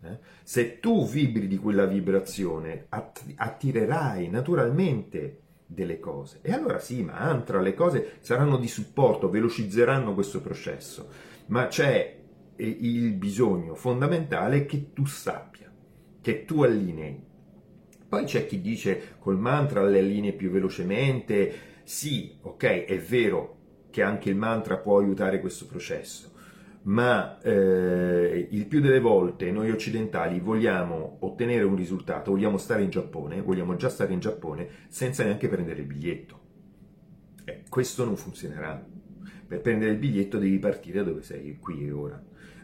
Eh? 0.02 0.18
Se 0.42 0.80
tu 0.80 1.06
vibri 1.06 1.46
di 1.46 1.58
quella 1.58 1.86
vibrazione, 1.86 2.86
att- 2.88 3.24
attirerai 3.36 4.28
naturalmente 4.28 5.38
delle 5.66 6.00
cose. 6.00 6.38
E 6.42 6.52
allora 6.52 6.78
sì, 6.78 7.02
mantra, 7.02 7.60
le 7.60 7.74
cose 7.74 8.16
saranno 8.20 8.56
di 8.56 8.68
supporto, 8.68 9.30
velocizzeranno 9.30 10.14
questo 10.14 10.40
processo, 10.40 11.08
ma 11.46 11.66
c'è 11.66 12.21
il 12.56 13.12
bisogno 13.14 13.74
fondamentale 13.74 14.66
che 14.66 14.92
tu 14.92 15.04
sappia, 15.04 15.72
che 16.20 16.44
tu 16.44 16.62
allinei. 16.62 17.30
Poi 18.08 18.24
c'è 18.24 18.46
chi 18.46 18.60
dice 18.60 19.16
col 19.18 19.38
mantra 19.38 19.82
le 19.82 19.98
allinei 19.98 20.34
più 20.34 20.50
velocemente, 20.50 21.52
sì, 21.82 22.36
ok, 22.40 22.84
è 22.84 22.98
vero 22.98 23.58
che 23.90 24.02
anche 24.02 24.30
il 24.30 24.36
mantra 24.36 24.78
può 24.78 24.98
aiutare 24.98 25.40
questo 25.40 25.66
processo, 25.66 26.32
ma 26.82 27.38
eh, 27.40 28.48
il 28.50 28.66
più 28.66 28.80
delle 28.80 29.00
volte 29.00 29.50
noi 29.50 29.70
occidentali 29.70 30.40
vogliamo 30.40 31.18
ottenere 31.20 31.64
un 31.64 31.76
risultato, 31.76 32.32
vogliamo 32.32 32.58
stare 32.58 32.82
in 32.82 32.90
Giappone, 32.90 33.40
vogliamo 33.40 33.76
già 33.76 33.88
stare 33.88 34.12
in 34.12 34.20
Giappone 34.20 34.68
senza 34.88 35.24
neanche 35.24 35.48
prendere 35.48 35.80
il 35.80 35.86
biglietto. 35.86 36.40
Eh, 37.44 37.62
questo 37.68 38.04
non 38.04 38.16
funzionerà. 38.16 38.84
Per 39.46 39.60
prendere 39.60 39.92
il 39.92 39.98
biglietto 39.98 40.38
devi 40.38 40.58
partire 40.58 41.04
dove 41.04 41.22
sei, 41.22 41.58
qui 41.58 41.86
e 41.86 41.92
ora. 41.92 42.22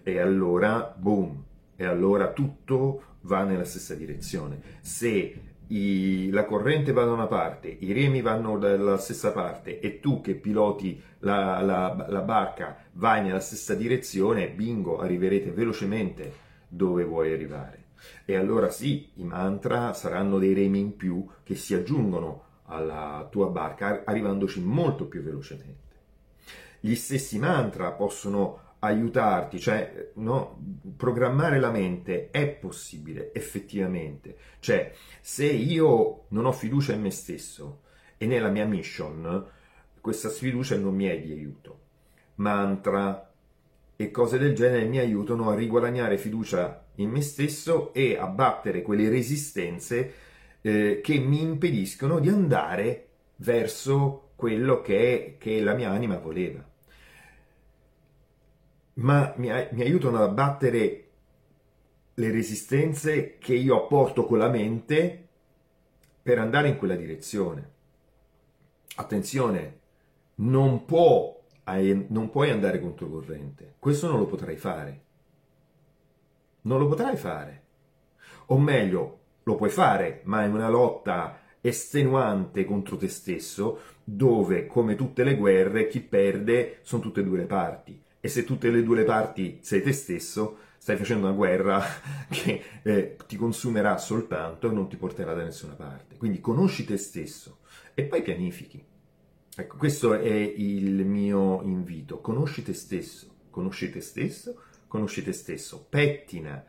E 0.09 0.21
allora, 0.21 0.95
boom, 0.97 1.45
e 1.77 1.85
allora 1.85 2.33
tutto 2.33 3.17
va 3.23 3.45
nella 3.45 3.67
stessa 3.67 3.95
direzione. 3.95 4.59
Se 4.81 5.43
i, 5.67 6.31
la 6.31 6.47
corrente 6.47 6.93
va 6.93 7.05
da 7.05 7.13
una 7.13 7.27
parte, 7.27 7.69
i 7.69 7.93
remi 7.93 8.23
vanno 8.23 8.57
dalla 8.57 8.97
stessa 8.97 9.33
parte 9.33 9.81
e 9.81 10.01
tu 10.01 10.23
che 10.23 10.35
piloti 10.35 10.99
la, 11.19 11.61
la, 11.61 12.07
la 12.09 12.21
barca 12.23 12.85
vai 12.93 13.23
nella 13.23 13.41
stessa 13.41 13.75
direzione, 13.75 14.49
bingo, 14.49 14.99
arriverete 14.99 15.51
velocemente 15.51 16.33
dove 16.69 17.05
vuoi 17.05 17.31
arrivare. 17.31 17.89
E 18.25 18.35
allora 18.35 18.71
sì, 18.71 19.11
i 19.17 19.25
mantra 19.25 19.93
saranno 19.93 20.39
dei 20.39 20.55
remi 20.55 20.79
in 20.79 20.97
più 20.97 21.23
che 21.43 21.55
si 21.55 21.75
aggiungono 21.75 22.45
alla 22.63 23.29
tua 23.31 23.49
barca 23.49 24.05
arrivandoci 24.07 24.63
molto 24.63 25.05
più 25.05 25.21
velocemente. 25.21 25.77
Gli 26.81 26.95
stessi 26.95 27.39
mantra 27.39 27.91
possono 27.91 28.68
aiutarti, 28.81 29.59
cioè 29.59 30.11
no, 30.15 30.61
programmare 30.97 31.59
la 31.59 31.71
mente 31.71 32.31
è 32.31 32.47
possibile 32.49 33.33
effettivamente. 33.33 34.37
Cioè, 34.61 34.93
se 35.21 35.47
io 35.47 36.25
non 36.29 36.47
ho 36.47 36.53
fiducia 36.53 36.93
in 36.93 37.01
me 37.01 37.11
stesso 37.11 37.83
e 38.17 38.27
nella 38.27 38.51
mia 38.51 38.67
mission, 38.67 39.47
questa 40.01 40.29
sfiducia 40.29 40.77
non 40.77 40.95
mi 40.95 41.07
è 41.07 41.21
di 41.21 41.33
aiuto. 41.33 41.87
Mantra 42.37 43.33
e 43.97 44.11
cose 44.13 44.39
del 44.39 44.55
genere 44.55 44.85
mi 44.85 44.99
aiutano 44.99 45.51
a 45.51 45.57
riguadagnare 45.57 46.19
fiducia 46.19 46.87
in 46.97 47.11
me 47.11 47.21
stesso 47.21 47.93
e 47.93 48.17
a 48.17 48.27
battere 48.27 48.83
quelle 48.83 49.09
resistenze 49.09 50.15
eh, 50.61 51.01
che 51.03 51.19
mi 51.19 51.43
impediscono 51.43 52.21
di 52.21 52.29
andare 52.29 53.07
verso 53.37 54.31
quello 54.37 54.81
che, 54.83 55.37
che 55.39 55.61
la 55.61 55.75
mia 55.75 55.91
anima 55.91 56.19
voleva 56.19 56.65
ma 58.99 59.33
mi, 59.37 59.49
mi 59.49 59.83
aiutano 59.83 60.23
a 60.23 60.29
battere 60.29 61.05
le 62.15 62.31
resistenze 62.31 63.39
che 63.39 63.55
io 63.55 63.77
apporto 63.77 64.25
con 64.25 64.39
la 64.39 64.49
mente 64.49 65.27
per 66.23 66.39
andare 66.39 66.69
in 66.69 66.77
quella 66.77 66.97
direzione. 66.97 67.77
Attenzione, 68.97 69.79
non, 70.37 70.85
può, 70.85 71.41
non 71.65 72.31
puoi 72.31 72.51
andare 72.51 72.81
controcorrente, 72.81 73.75
questo 73.79 74.09
non 74.09 74.19
lo 74.19 74.27
potrai 74.27 74.57
fare. 74.57 75.03
Non 76.63 76.81
lo 76.81 76.89
potrai 76.89 77.17
fare. 77.17 77.63
O 78.47 78.59
meglio, 78.59 79.19
lo 79.45 79.55
puoi 79.55 79.71
fare, 79.71 80.23
ma 80.25 80.43
è 80.43 80.49
una 80.49 80.69
lotta 80.69 81.39
estenuante 81.61 82.65
contro 82.65 82.97
te 82.97 83.09
stesso, 83.09 83.81
dove, 84.03 84.67
come 84.67 84.97
tutte 84.97 85.23
le 85.23 85.37
guerre, 85.37 85.87
chi 85.87 86.01
perde 86.01 86.79
sono 86.83 87.03
tutte 87.03 87.21
e 87.21 87.25
due 87.25 87.39
le 87.39 87.47
parti 87.47 88.07
e 88.21 88.29
se 88.29 88.45
tutte 88.45 88.69
e 88.69 88.83
due 88.83 88.97
le 88.97 89.05
parti 89.05 89.59
sei 89.61 89.83
te 89.83 89.93
stesso, 89.93 90.59
stai 90.79 90.97
facendo 90.97 91.27
una 91.27 91.37
guerra 91.37 91.83
che 92.29 92.63
eh, 92.83 93.17
ti 93.27 93.37
consumerà 93.37 93.99
soltanto 93.99 94.69
e 94.69 94.73
non 94.73 94.89
ti 94.89 94.97
porterà 94.97 95.35
da 95.35 95.45
nessuna 95.45 95.75
parte. 95.75 96.17
Quindi 96.17 96.41
conosci 96.41 96.85
te 96.85 96.97
stesso 96.97 97.59
e 97.95 98.05
poi 98.05 98.23
pianifichi. 98.23 98.85
Ecco, 99.57 99.77
questo 99.77 100.15
è 100.15 100.33
il 100.33 101.05
mio 101.05 101.63
invito. 101.63 102.21
Conosci 102.21 102.63
te 102.63 102.73
stesso, 102.73 103.35
conosci 103.51 103.91
te 103.91 104.01
stesso, 104.01 104.63
conosci 104.87 105.23
te 105.23 105.33
stesso, 105.33 105.85
pettina 105.89 106.65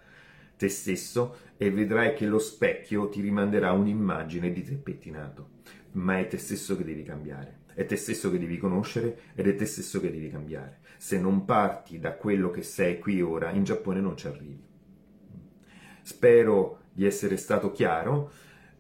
te 0.57 0.67
stesso 0.67 1.37
e 1.55 1.71
vedrai 1.71 2.15
che 2.15 2.25
lo 2.25 2.39
specchio 2.39 3.07
ti 3.07 3.21
rimanderà 3.21 3.71
un'immagine 3.71 4.51
di 4.51 4.63
te 4.63 4.73
pettinato. 4.73 5.57
Ma 5.91 6.19
è 6.19 6.27
te 6.27 6.37
stesso 6.37 6.75
che 6.75 6.83
devi 6.83 7.03
cambiare 7.03 7.59
è 7.79 7.85
te 7.85 7.95
stesso 7.95 8.29
che 8.29 8.37
devi 8.37 8.57
conoscere 8.57 9.19
ed 9.35 9.47
è 9.47 9.55
te 9.55 9.65
stesso 9.65 10.01
che 10.01 10.11
devi 10.11 10.29
cambiare. 10.29 10.79
Se 11.01 11.17
non 11.17 11.45
parti 11.45 11.97
da 11.97 12.11
quello 12.11 12.51
che 12.51 12.61
sei 12.61 12.99
qui 12.99 13.21
ora, 13.21 13.51
in 13.51 13.63
Giappone 13.63 14.01
non 14.01 14.17
ci 14.17 14.27
arrivi. 14.27 14.61
Spero 16.01 16.79
di 16.91 17.05
essere 17.05 17.37
stato 17.37 17.71
chiaro 17.71 18.29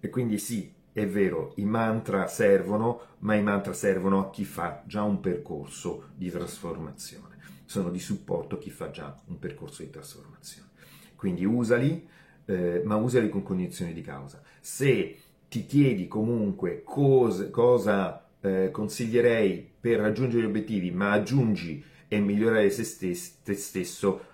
e 0.01 0.09
quindi 0.09 0.37
sì, 0.37 0.69
è 0.91 1.07
vero, 1.07 1.53
i 1.55 1.63
mantra 1.63 2.27
servono, 2.27 2.99
ma 3.19 3.35
i 3.35 3.41
mantra 3.41 3.71
servono 3.71 4.19
a 4.19 4.29
chi 4.31 4.43
fa 4.43 4.83
già 4.85 5.01
un 5.03 5.21
percorso 5.21 6.09
di 6.13 6.29
trasformazione. 6.29 7.37
Sono 7.63 7.89
di 7.89 7.99
supporto 7.99 8.55
a 8.55 8.59
chi 8.59 8.69
fa 8.69 8.91
già 8.91 9.17
un 9.27 9.39
percorso 9.39 9.81
di 9.81 9.89
trasformazione. 9.89 10.71
Quindi 11.15 11.45
usali, 11.45 12.05
eh, 12.43 12.81
ma 12.83 12.97
usali 12.97 13.29
con 13.29 13.43
cognizione 13.43 13.93
di 13.93 14.01
causa. 14.01 14.41
Se 14.59 15.17
ti 15.47 15.65
chiedi 15.65 16.09
comunque 16.09 16.83
cose, 16.83 17.49
cosa 17.49 18.27
eh, 18.41 18.71
consiglierei 18.71 19.71
per 19.79 20.01
raggiungere 20.01 20.43
gli 20.43 20.47
obiettivi, 20.47 20.91
ma 20.91 21.13
aggiungi 21.13 21.81
e 22.09 22.19
migliorare 22.19 22.69
se 22.71 22.83
stes- 22.83 23.41
te 23.43 23.53
stesso, 23.53 24.25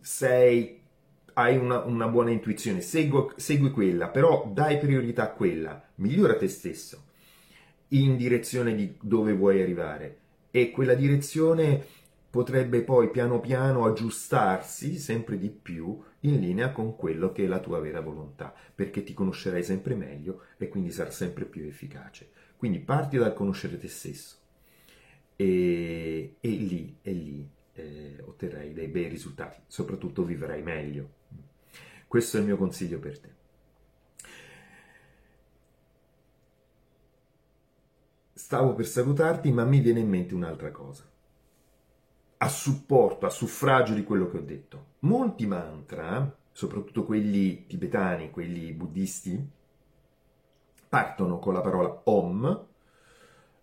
sei, 0.00 0.80
hai 1.34 1.56
una, 1.56 1.84
una 1.84 2.08
buona 2.08 2.30
intuizione, 2.30 2.82
segui, 2.82 3.30
segui 3.36 3.70
quella, 3.70 4.08
però 4.08 4.50
dai 4.52 4.76
priorità 4.78 5.22
a 5.22 5.30
quella, 5.30 5.82
migliora 5.94 6.36
te 6.36 6.48
stesso 6.48 7.04
in 7.92 8.16
direzione 8.16 8.74
di 8.74 8.96
dove 9.00 9.32
vuoi 9.32 9.62
arrivare. 9.62 10.18
E 10.50 10.70
quella 10.70 10.94
direzione 10.94 11.84
potrebbe 12.28 12.82
poi 12.82 13.10
piano 13.10 13.40
piano 13.40 13.84
aggiustarsi 13.84 14.98
sempre 14.98 15.38
di 15.38 15.48
più 15.48 16.00
in 16.20 16.40
linea 16.40 16.70
con 16.70 16.96
quello 16.96 17.32
che 17.32 17.44
è 17.44 17.46
la 17.46 17.60
tua 17.60 17.78
vera 17.80 18.00
volontà, 18.00 18.52
perché 18.74 19.02
ti 19.04 19.14
conoscerai 19.14 19.62
sempre 19.62 19.94
meglio 19.94 20.42
e 20.58 20.68
quindi 20.68 20.90
sarà 20.90 21.10
sempre 21.10 21.44
più 21.44 21.64
efficace. 21.64 22.30
Quindi 22.56 22.80
parti 22.80 23.16
dal 23.16 23.32
conoscere 23.32 23.78
te 23.78 23.88
stesso 23.88 24.39
e, 25.40 26.36
e 26.38 26.48
lì, 26.48 26.98
e 27.00 27.12
lì 27.12 27.50
eh, 27.72 28.22
otterrai 28.22 28.74
dei 28.74 28.88
bei 28.88 29.08
risultati, 29.08 29.58
soprattutto 29.66 30.22
vivrai 30.22 30.62
meglio. 30.62 31.08
Questo 32.06 32.36
è 32.36 32.40
il 32.40 32.46
mio 32.46 32.58
consiglio 32.58 32.98
per 32.98 33.18
te. 33.18 33.28
Stavo 38.34 38.74
per 38.74 38.86
salutarti, 38.86 39.50
ma 39.50 39.64
mi 39.64 39.80
viene 39.80 40.00
in 40.00 40.10
mente 40.10 40.34
un'altra 40.34 40.70
cosa. 40.72 41.08
A 42.36 42.48
supporto, 42.50 43.24
a 43.24 43.30
suffragio 43.30 43.94
di 43.94 44.04
quello 44.04 44.28
che 44.28 44.36
ho 44.36 44.42
detto. 44.42 44.86
Molti 45.00 45.46
mantra, 45.46 46.36
soprattutto 46.52 47.04
quelli 47.04 47.64
tibetani, 47.66 48.30
quelli 48.30 48.72
buddisti, 48.72 49.42
partono 50.86 51.38
con 51.38 51.54
la 51.54 51.60
parola 51.62 52.02
Om 52.04 52.66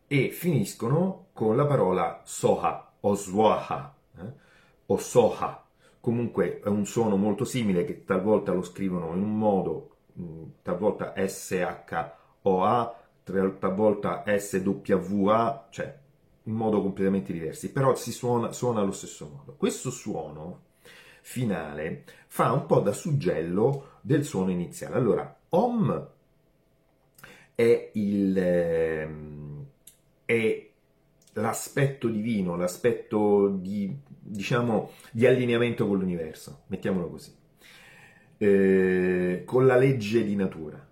e 0.08 0.30
finiscono 0.32 1.27
con 1.38 1.56
la 1.56 1.68
parola 1.68 2.22
Soha 2.24 2.94
o 3.00 3.14
Swaha 3.14 3.96
eh? 4.18 4.34
o 4.88 4.98
Soha. 4.98 5.64
Comunque 6.00 6.62
è 6.62 6.68
un 6.68 6.88
suono 6.88 7.16
molto 7.16 7.46
simile 7.46 7.86
che 7.86 8.04
talvolta 8.04 8.54
lo 8.54 8.64
scrivono 8.64 9.14
in 9.14 9.22
un 9.22 9.38
modo, 9.38 9.98
mm, 10.20 10.44
talvolta 10.64 11.14
S-H-O-A, 11.16 12.96
talvolta 13.24 14.24
S-W-A, 14.26 15.68
cioè 15.70 16.00
in 16.42 16.54
modo 16.54 16.82
completamente 16.82 17.32
diversi, 17.34 17.72
però 17.72 17.94
si 17.94 18.12
suona, 18.12 18.52
suona 18.52 18.82
allo 18.82 18.92
stesso 18.92 19.30
modo. 19.32 19.54
Questo 19.58 19.92
suono 19.92 20.62
finale 21.22 22.06
fa 22.26 22.52
un 22.52 22.66
po' 22.66 22.80
da 22.80 22.94
suggello 22.94 24.00
del 24.02 24.26
suono 24.26 24.50
iniziale. 24.50 24.96
Allora, 24.96 25.38
Om 25.50 26.08
è, 27.54 27.92
il, 27.94 28.36
ehm, 28.36 29.66
è 30.26 30.67
l'aspetto 31.42 32.08
divino, 32.08 32.56
l'aspetto 32.56 33.50
di, 33.50 33.96
diciamo, 34.08 34.92
di 35.12 35.26
allineamento 35.26 35.88
con 35.88 36.00
l'universo, 36.00 36.64
mettiamolo 36.68 37.10
così, 37.10 37.32
eh, 38.38 39.44
con 39.46 39.66
la 39.66 39.78
legge 39.78 40.24
di 40.24 40.36
natura. 40.36 40.86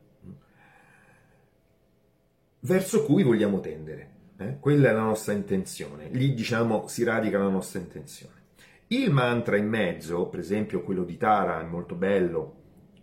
verso 2.62 3.06
cui 3.06 3.22
vogliamo 3.22 3.60
tendere. 3.60 4.10
Eh? 4.38 4.58
Quella 4.60 4.90
è 4.90 4.94
la 4.94 5.04
nostra 5.04 5.34
intenzione. 5.34 6.10
Lì, 6.10 6.34
diciamo, 6.34 6.88
si 6.88 7.04
radica 7.04 7.38
la 7.38 7.48
nostra 7.48 7.80
intenzione. 7.80 8.34
Il 8.88 9.12
mantra 9.12 9.56
in 9.56 9.68
mezzo, 9.68 10.28
per 10.28 10.40
esempio 10.40 10.82
quello 10.82 11.04
di 11.04 11.16
Tara, 11.16 11.62
è 11.62 11.64
molto 11.64 11.94
bello, 11.94 12.56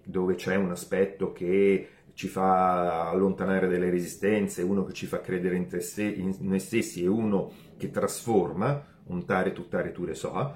dove 0.02 0.34
c'è 0.34 0.56
un 0.56 0.72
aspetto 0.72 1.32
che 1.32 1.88
ci 2.14 2.28
fa 2.28 3.08
allontanare 3.08 3.68
delle 3.68 3.90
resistenze, 3.90 4.62
uno 4.62 4.84
che 4.84 4.92
ci 4.92 5.06
fa 5.06 5.20
credere 5.20 5.56
in, 5.56 5.68
se- 5.80 6.02
in 6.04 6.34
noi 6.40 6.60
stessi 6.60 7.02
e 7.02 7.08
uno 7.08 7.50
che 7.76 7.90
trasforma, 7.90 8.84
un 9.04 9.24
tare 9.24 9.52
tuttare 9.52 9.92
ture 9.92 10.14
soa. 10.14 10.54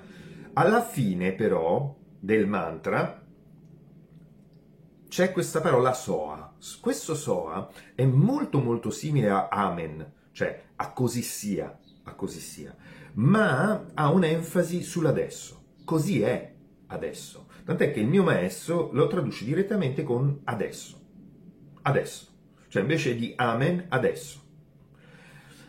Alla 0.53 0.83
fine 0.83 1.33
però 1.33 1.95
del 2.19 2.47
mantra 2.47 3.23
c'è 5.09 5.33
questa 5.33 5.61
parola 5.61 5.93
soa. 5.93 6.55
Questo 6.81 7.15
soa 7.15 7.71
è 7.95 8.05
molto 8.05 8.61
molto 8.61 8.91
simile 8.91 9.31
a 9.31 9.49
amen, 9.49 10.13
cioè 10.33 10.63
a 10.77 10.93
così 10.93 11.23
sia, 11.23 11.79
a 12.05 12.15
così 12.15 12.41
sia, 12.41 12.75
ma 13.15 13.87
ha 13.95 14.11
un'enfasi 14.11 14.83
sull'adesso. 14.83 15.65
Così 15.85 16.23
è 16.23 16.55
adesso. 16.89 17.47
Tant'è 17.65 17.93
che 17.93 18.01
il 18.01 18.09
mio 18.09 18.23
maestro 18.23 18.91
lo 18.93 19.07
traduce 19.07 19.45
direttamente 19.45 20.03
con 20.03 20.41
adesso. 20.45 21.06
Adesso. 21.87 22.27
Cioè 22.69 22.83
invece 22.83 23.15
di 23.15 23.33
amen, 23.37 23.87
adesso. 23.89 24.43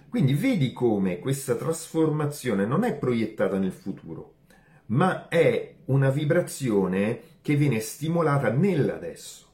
Quindi 0.10 0.34
vedi 0.34 0.74
come 0.74 1.20
questa 1.20 1.56
trasformazione 1.56 2.66
non 2.66 2.84
è 2.84 2.96
proiettata 2.96 3.60
nel 3.60 3.72
futuro, 3.72 4.34
ma 4.88 5.28
è 5.28 5.76
una 5.86 6.10
vibrazione 6.10 7.22
che 7.42 7.56
viene 7.56 7.80
stimolata 7.80 8.50
nell'adesso. 8.50 9.46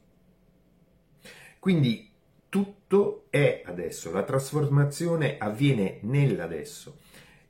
Quindi 1.60 2.10
tutto 2.48 3.26
è 3.30 3.64
adesso, 3.66 4.12
la 4.14 4.24
trasformazione 4.24 5.38
avviene 5.38 6.00
nell'adesso. 6.04 7.00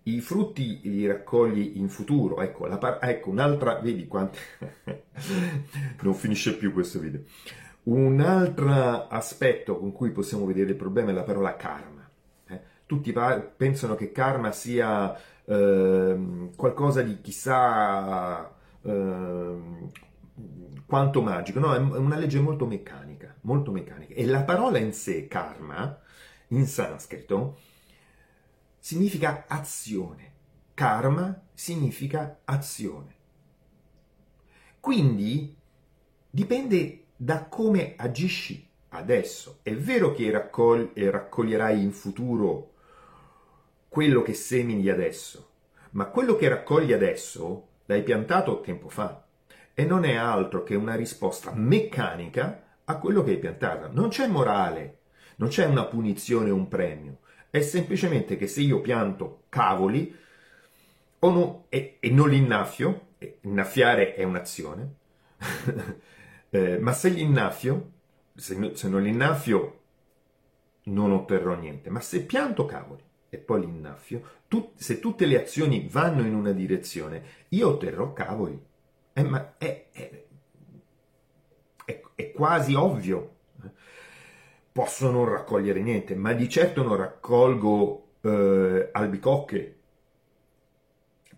I 0.04 0.21
frutti 0.21 0.80
li 0.84 1.06
raccogli 1.06 1.73
in 1.76 1.88
futuro. 1.88 2.41
Ecco, 2.41 2.67
par- 2.78 2.99
ecco 3.02 3.30
un'altra, 3.30 3.80
vedi 3.80 4.08
quante... 4.08 4.39
non 6.02 6.15
finisce 6.15 6.58
più 6.58 6.73
questo 6.73 6.99
video. 6.99 7.21
Un 7.84 8.22
altro 8.22 9.08
aspetto 9.08 9.78
con 9.78 9.91
cui 9.91 10.12
possiamo 10.12 10.46
vedere 10.46 10.72
il 10.72 10.78
problema 10.78 11.12
è 11.12 11.13
la 11.13 11.24
parola 11.24 11.56
karma. 11.56 12.10
Eh? 12.48 12.62
Tutti 12.86 13.12
pa- 13.12 13.39
pensano 13.39 13.96
che 13.96 14.12
karma 14.12 14.52
sia 14.54 15.17
eh, 15.43 16.50
qualcosa 16.56 17.02
di 17.02 17.19
chissà 17.19 18.50
eh, 18.82 19.56
quanto 20.86 21.22
magico, 21.22 21.60
no, 21.60 21.74
è 21.74 21.80
una 21.80 22.17
legge 22.17 22.39
molto 22.39 22.65
meccanica, 22.65 23.36
molto 23.41 23.72
meccanica. 23.72 24.13
E 24.13 24.26
la 24.26 24.43
parola 24.43 24.78
in 24.78 24.93
sé, 24.93 25.28
karma, 25.28 26.00
in 26.50 26.65
sanscrito, 26.67 27.58
significa 28.80 29.46
azione. 29.48 30.32
Karma 30.74 31.41
significa 31.54 32.39
azione. 32.46 33.15
Quindi 34.80 35.56
dipende 36.30 37.03
da 37.24 37.46
come 37.46 37.94
agisci 37.96 38.68
adesso. 38.90 39.60
È 39.62 39.74
vero 39.74 40.12
che 40.12 40.30
raccogli- 40.30 40.92
raccoglierai 41.10 41.82
in 41.82 41.94
futuro 41.94 42.72
quello 43.88 44.22
che 44.22 44.34
semini 44.34 44.90
adesso, 44.90 45.52
ma 45.92 46.08
quello 46.08 46.36
che 46.36 46.50
raccogli 46.50 46.92
adesso 46.92 47.68
l'hai 47.86 48.04
piantato 48.04 48.60
tempo 48.60 48.90
fa 48.90 49.26
e 49.74 49.86
non 49.86 50.04
è 50.04 50.16
altro 50.16 50.64
che 50.64 50.76
una 50.76 50.96
risposta 50.96 51.54
meccanica 51.56 52.62
a 52.84 52.98
quello 52.98 53.24
che 53.24 53.32
hai 53.32 53.40
piantato. 53.40 53.90
Non 53.90 54.10
c'è 54.10 54.28
morale, 54.28 54.98
non 55.38 55.48
c'è 55.48 55.66
una 55.66 55.86
punizione 55.86 56.50
o 56.50 56.56
un 56.56 56.68
premio, 56.68 57.20
è 57.50 57.62
semplicemente 57.62 58.36
che 58.36 58.48
se 58.48 58.60
io 58.60 58.82
pianto 58.82 59.44
cavoli 59.48 60.14
no, 61.20 61.66
e, 61.70 61.98
e, 62.02 62.10
non 62.10 62.30
li 62.30 62.38
innaffio, 62.38 63.12
innaffiare 63.42 64.14
è 64.14 64.24
un'azione, 64.24 64.96
eh, 66.54 66.78
ma 66.78 66.94
se 66.94 67.10
li 67.10 67.22
innaffio, 67.22 67.92
se, 68.36 68.76
se 68.76 68.88
non 68.88 69.02
li 69.02 69.10
innaffio 69.10 69.80
non 70.84 71.12
otterrò 71.12 71.56
niente, 71.56 71.89
ma 71.89 72.00
se 72.00 72.26
pianto 72.26 72.68
cavoli 72.68 73.02
e 73.28 73.38
poi 73.39 73.62
l'innaffio, 73.62 74.22
tut- 74.48 74.78
se 74.80 75.00
tutte 75.00 75.26
le 75.26 75.42
azioni 75.42 75.88
vanno 75.89 76.22
in 76.22 76.36
una 76.36 76.52
direzione, 76.52 77.24
io 77.50 77.70
otterrò 77.70 78.13
cavoli. 78.13 78.63
Eh, 79.13 79.24
ma 79.24 79.56
è, 79.58 79.88
è, 79.92 80.26
è, 81.86 82.02
è, 82.13 82.32
quasi 82.32 82.76
ovvio. 82.76 83.32
Posso 84.72 85.10
non 85.10 85.28
raccogliere 85.28 85.82
niente, 85.82 86.13
ma 86.13 86.34
di 86.34 86.48
certo 86.48 86.84
non 86.84 86.98
raccolgo 86.98 88.10
eh, 88.22 88.89
albicocche. 88.92 89.78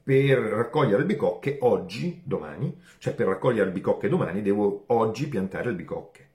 Per 0.05 0.37
raccogliere 0.37 1.01
albicocche 1.01 1.57
oggi, 1.61 2.21
domani, 2.23 2.79
cioè 2.99 3.15
per 3.15 3.25
raccogliere 3.25 3.69
albicocche 3.69 4.07
domani, 4.07 4.43
devo 4.43 4.83
oggi 4.89 5.27
piantare 5.27 5.69
albicocche. 5.69 6.29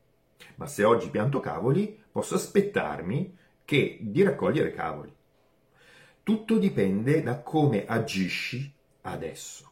Ma 0.57 0.67
se 0.67 0.83
oggi 0.83 1.09
pianto 1.09 1.39
cavoli, 1.39 1.97
posso 2.11 2.35
aspettarmi 2.35 3.39
che 3.65 3.99
di 4.01 4.25
raccogliere 4.25 4.73
cavoli. 4.73 5.15
Tutto 6.25 6.59
dipende 6.59 7.23
da 7.23 7.43
come 7.43 7.87
agisci 7.87 8.75
adesso. 9.03 9.71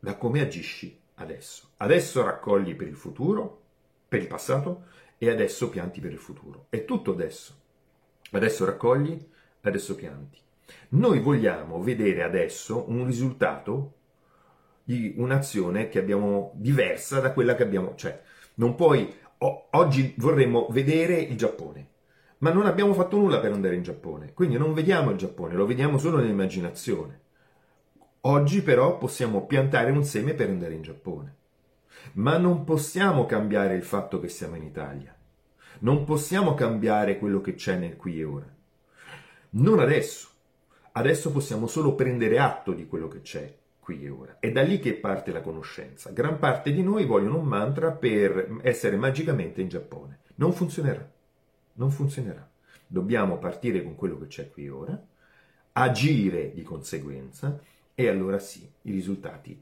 Da 0.00 0.16
come 0.16 0.40
agisci 0.40 0.98
adesso. 1.14 1.68
Adesso 1.76 2.24
raccogli 2.24 2.74
per 2.74 2.88
il 2.88 2.96
futuro, 2.96 3.60
per 4.08 4.22
il 4.22 4.26
passato, 4.26 4.86
e 5.18 5.30
adesso 5.30 5.68
pianti 5.68 6.00
per 6.00 6.10
il 6.10 6.18
futuro. 6.18 6.66
È 6.68 6.84
tutto 6.84 7.12
adesso. 7.12 7.54
Adesso 8.32 8.64
raccogli, 8.64 9.24
adesso 9.60 9.94
pianti. 9.94 10.38
Noi 10.90 11.20
vogliamo 11.20 11.82
vedere 11.82 12.22
adesso 12.22 12.88
un 12.88 13.06
risultato 13.06 13.94
di 14.84 15.14
un'azione 15.16 15.88
che 15.88 15.98
abbiamo 15.98 16.52
diversa 16.54 17.20
da 17.20 17.32
quella 17.32 17.54
che 17.54 17.62
abbiamo. 17.62 17.94
Cioè, 17.94 18.20
non 18.54 18.74
puoi. 18.74 19.12
O, 19.38 19.68
oggi 19.70 20.14
vorremmo 20.18 20.68
vedere 20.70 21.18
il 21.20 21.36
Giappone 21.36 21.90
ma 22.40 22.52
non 22.52 22.66
abbiamo 22.66 22.94
fatto 22.94 23.16
nulla 23.16 23.38
per 23.38 23.52
andare 23.52 23.74
in 23.74 23.82
Giappone, 23.82 24.32
quindi 24.32 24.56
non 24.56 24.72
vediamo 24.72 25.10
il 25.10 25.18
Giappone, 25.18 25.54
lo 25.54 25.66
vediamo 25.66 25.98
solo 25.98 26.18
nell'immaginazione. 26.18 27.20
Oggi 28.22 28.62
però 28.62 28.98
possiamo 28.98 29.46
piantare 29.46 29.90
un 29.90 30.04
seme 30.04 30.34
per 30.34 30.48
andare 30.48 30.74
in 30.74 30.82
Giappone, 30.82 31.36
ma 32.14 32.38
non 32.38 32.64
possiamo 32.64 33.26
cambiare 33.26 33.74
il 33.74 33.82
fatto 33.82 34.20
che 34.20 34.28
siamo 34.28 34.56
in 34.56 34.62
Italia, 34.62 35.14
non 35.80 36.04
possiamo 36.04 36.54
cambiare 36.54 37.18
quello 37.18 37.40
che 37.40 37.54
c'è 37.54 37.76
nel 37.76 37.96
qui 37.96 38.20
e 38.20 38.24
ora. 38.24 38.54
Non 39.50 39.78
adesso, 39.78 40.28
adesso 40.92 41.30
possiamo 41.30 41.66
solo 41.66 41.94
prendere 41.94 42.38
atto 42.38 42.72
di 42.72 42.86
quello 42.86 43.08
che 43.08 43.20
c'è 43.20 43.54
qui 43.78 44.04
e 44.04 44.10
ora. 44.10 44.36
È 44.38 44.50
da 44.50 44.62
lì 44.62 44.78
che 44.78 44.94
parte 44.94 45.32
la 45.32 45.40
conoscenza. 45.40 46.10
Gran 46.10 46.38
parte 46.38 46.72
di 46.72 46.82
noi 46.82 47.06
vogliono 47.06 47.38
un 47.38 47.46
mantra 47.46 47.92
per 47.92 48.58
essere 48.62 48.96
magicamente 48.96 49.60
in 49.60 49.68
Giappone. 49.68 50.18
Non 50.36 50.52
funzionerà 50.52 51.18
non 51.80 51.90
funzionerà. 51.90 52.48
Dobbiamo 52.86 53.38
partire 53.38 53.82
con 53.82 53.94
quello 53.94 54.18
che 54.18 54.26
c'è 54.26 54.50
qui 54.50 54.68
ora, 54.68 55.02
agire 55.72 56.52
di 56.52 56.62
conseguenza 56.62 57.58
e 57.94 58.08
allora 58.08 58.38
sì, 58.38 58.68
i 58.82 58.90
risultati 58.90 59.60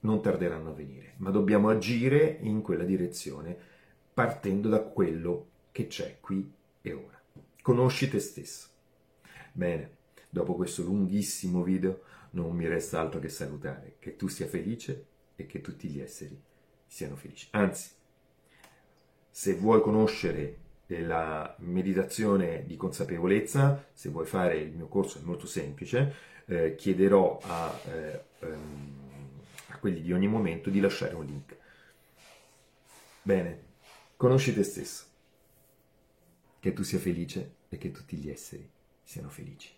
non 0.00 0.20
tarderanno 0.20 0.70
a 0.70 0.74
venire, 0.74 1.14
ma 1.18 1.30
dobbiamo 1.30 1.68
agire 1.68 2.38
in 2.40 2.62
quella 2.62 2.84
direzione 2.84 3.56
partendo 4.12 4.68
da 4.68 4.80
quello 4.80 5.46
che 5.72 5.86
c'è 5.86 6.18
qui 6.20 6.50
e 6.82 6.92
ora. 6.92 7.20
Conosci 7.62 8.08
te 8.08 8.18
stesso. 8.18 8.68
Bene, 9.52 9.95
dopo 10.36 10.54
questo 10.54 10.82
lunghissimo 10.82 11.62
video 11.62 12.02
non 12.32 12.54
mi 12.54 12.68
resta 12.68 13.00
altro 13.00 13.18
che 13.18 13.30
salutare, 13.30 13.96
che 13.98 14.16
tu 14.16 14.28
sia 14.28 14.46
felice 14.46 15.06
e 15.34 15.46
che 15.46 15.62
tutti 15.62 15.88
gli 15.88 15.98
esseri 15.98 16.38
siano 16.86 17.16
felici. 17.16 17.48
Anzi, 17.52 17.88
se 19.30 19.54
vuoi 19.54 19.80
conoscere 19.80 20.58
della 20.84 21.56
meditazione 21.60 22.66
di 22.66 22.76
consapevolezza, 22.76 23.86
se 23.94 24.10
vuoi 24.10 24.26
fare 24.26 24.58
il 24.58 24.72
mio 24.72 24.88
corso 24.88 25.18
è 25.18 25.22
molto 25.22 25.46
semplice, 25.46 26.14
eh, 26.44 26.74
chiederò 26.74 27.40
a, 27.42 27.80
eh, 27.86 28.24
ehm, 28.40 29.40
a 29.68 29.78
quelli 29.78 30.02
di 30.02 30.12
ogni 30.12 30.28
momento 30.28 30.68
di 30.68 30.80
lasciare 30.80 31.14
un 31.14 31.24
link. 31.24 31.56
Bene, 33.22 33.62
conosci 34.18 34.52
te 34.52 34.62
stesso, 34.62 35.04
che 36.60 36.74
tu 36.74 36.82
sia 36.82 36.98
felice 36.98 37.54
e 37.70 37.78
che 37.78 37.90
tutti 37.90 38.16
gli 38.16 38.28
esseri 38.28 38.68
siano 39.02 39.30
felici. 39.30 39.75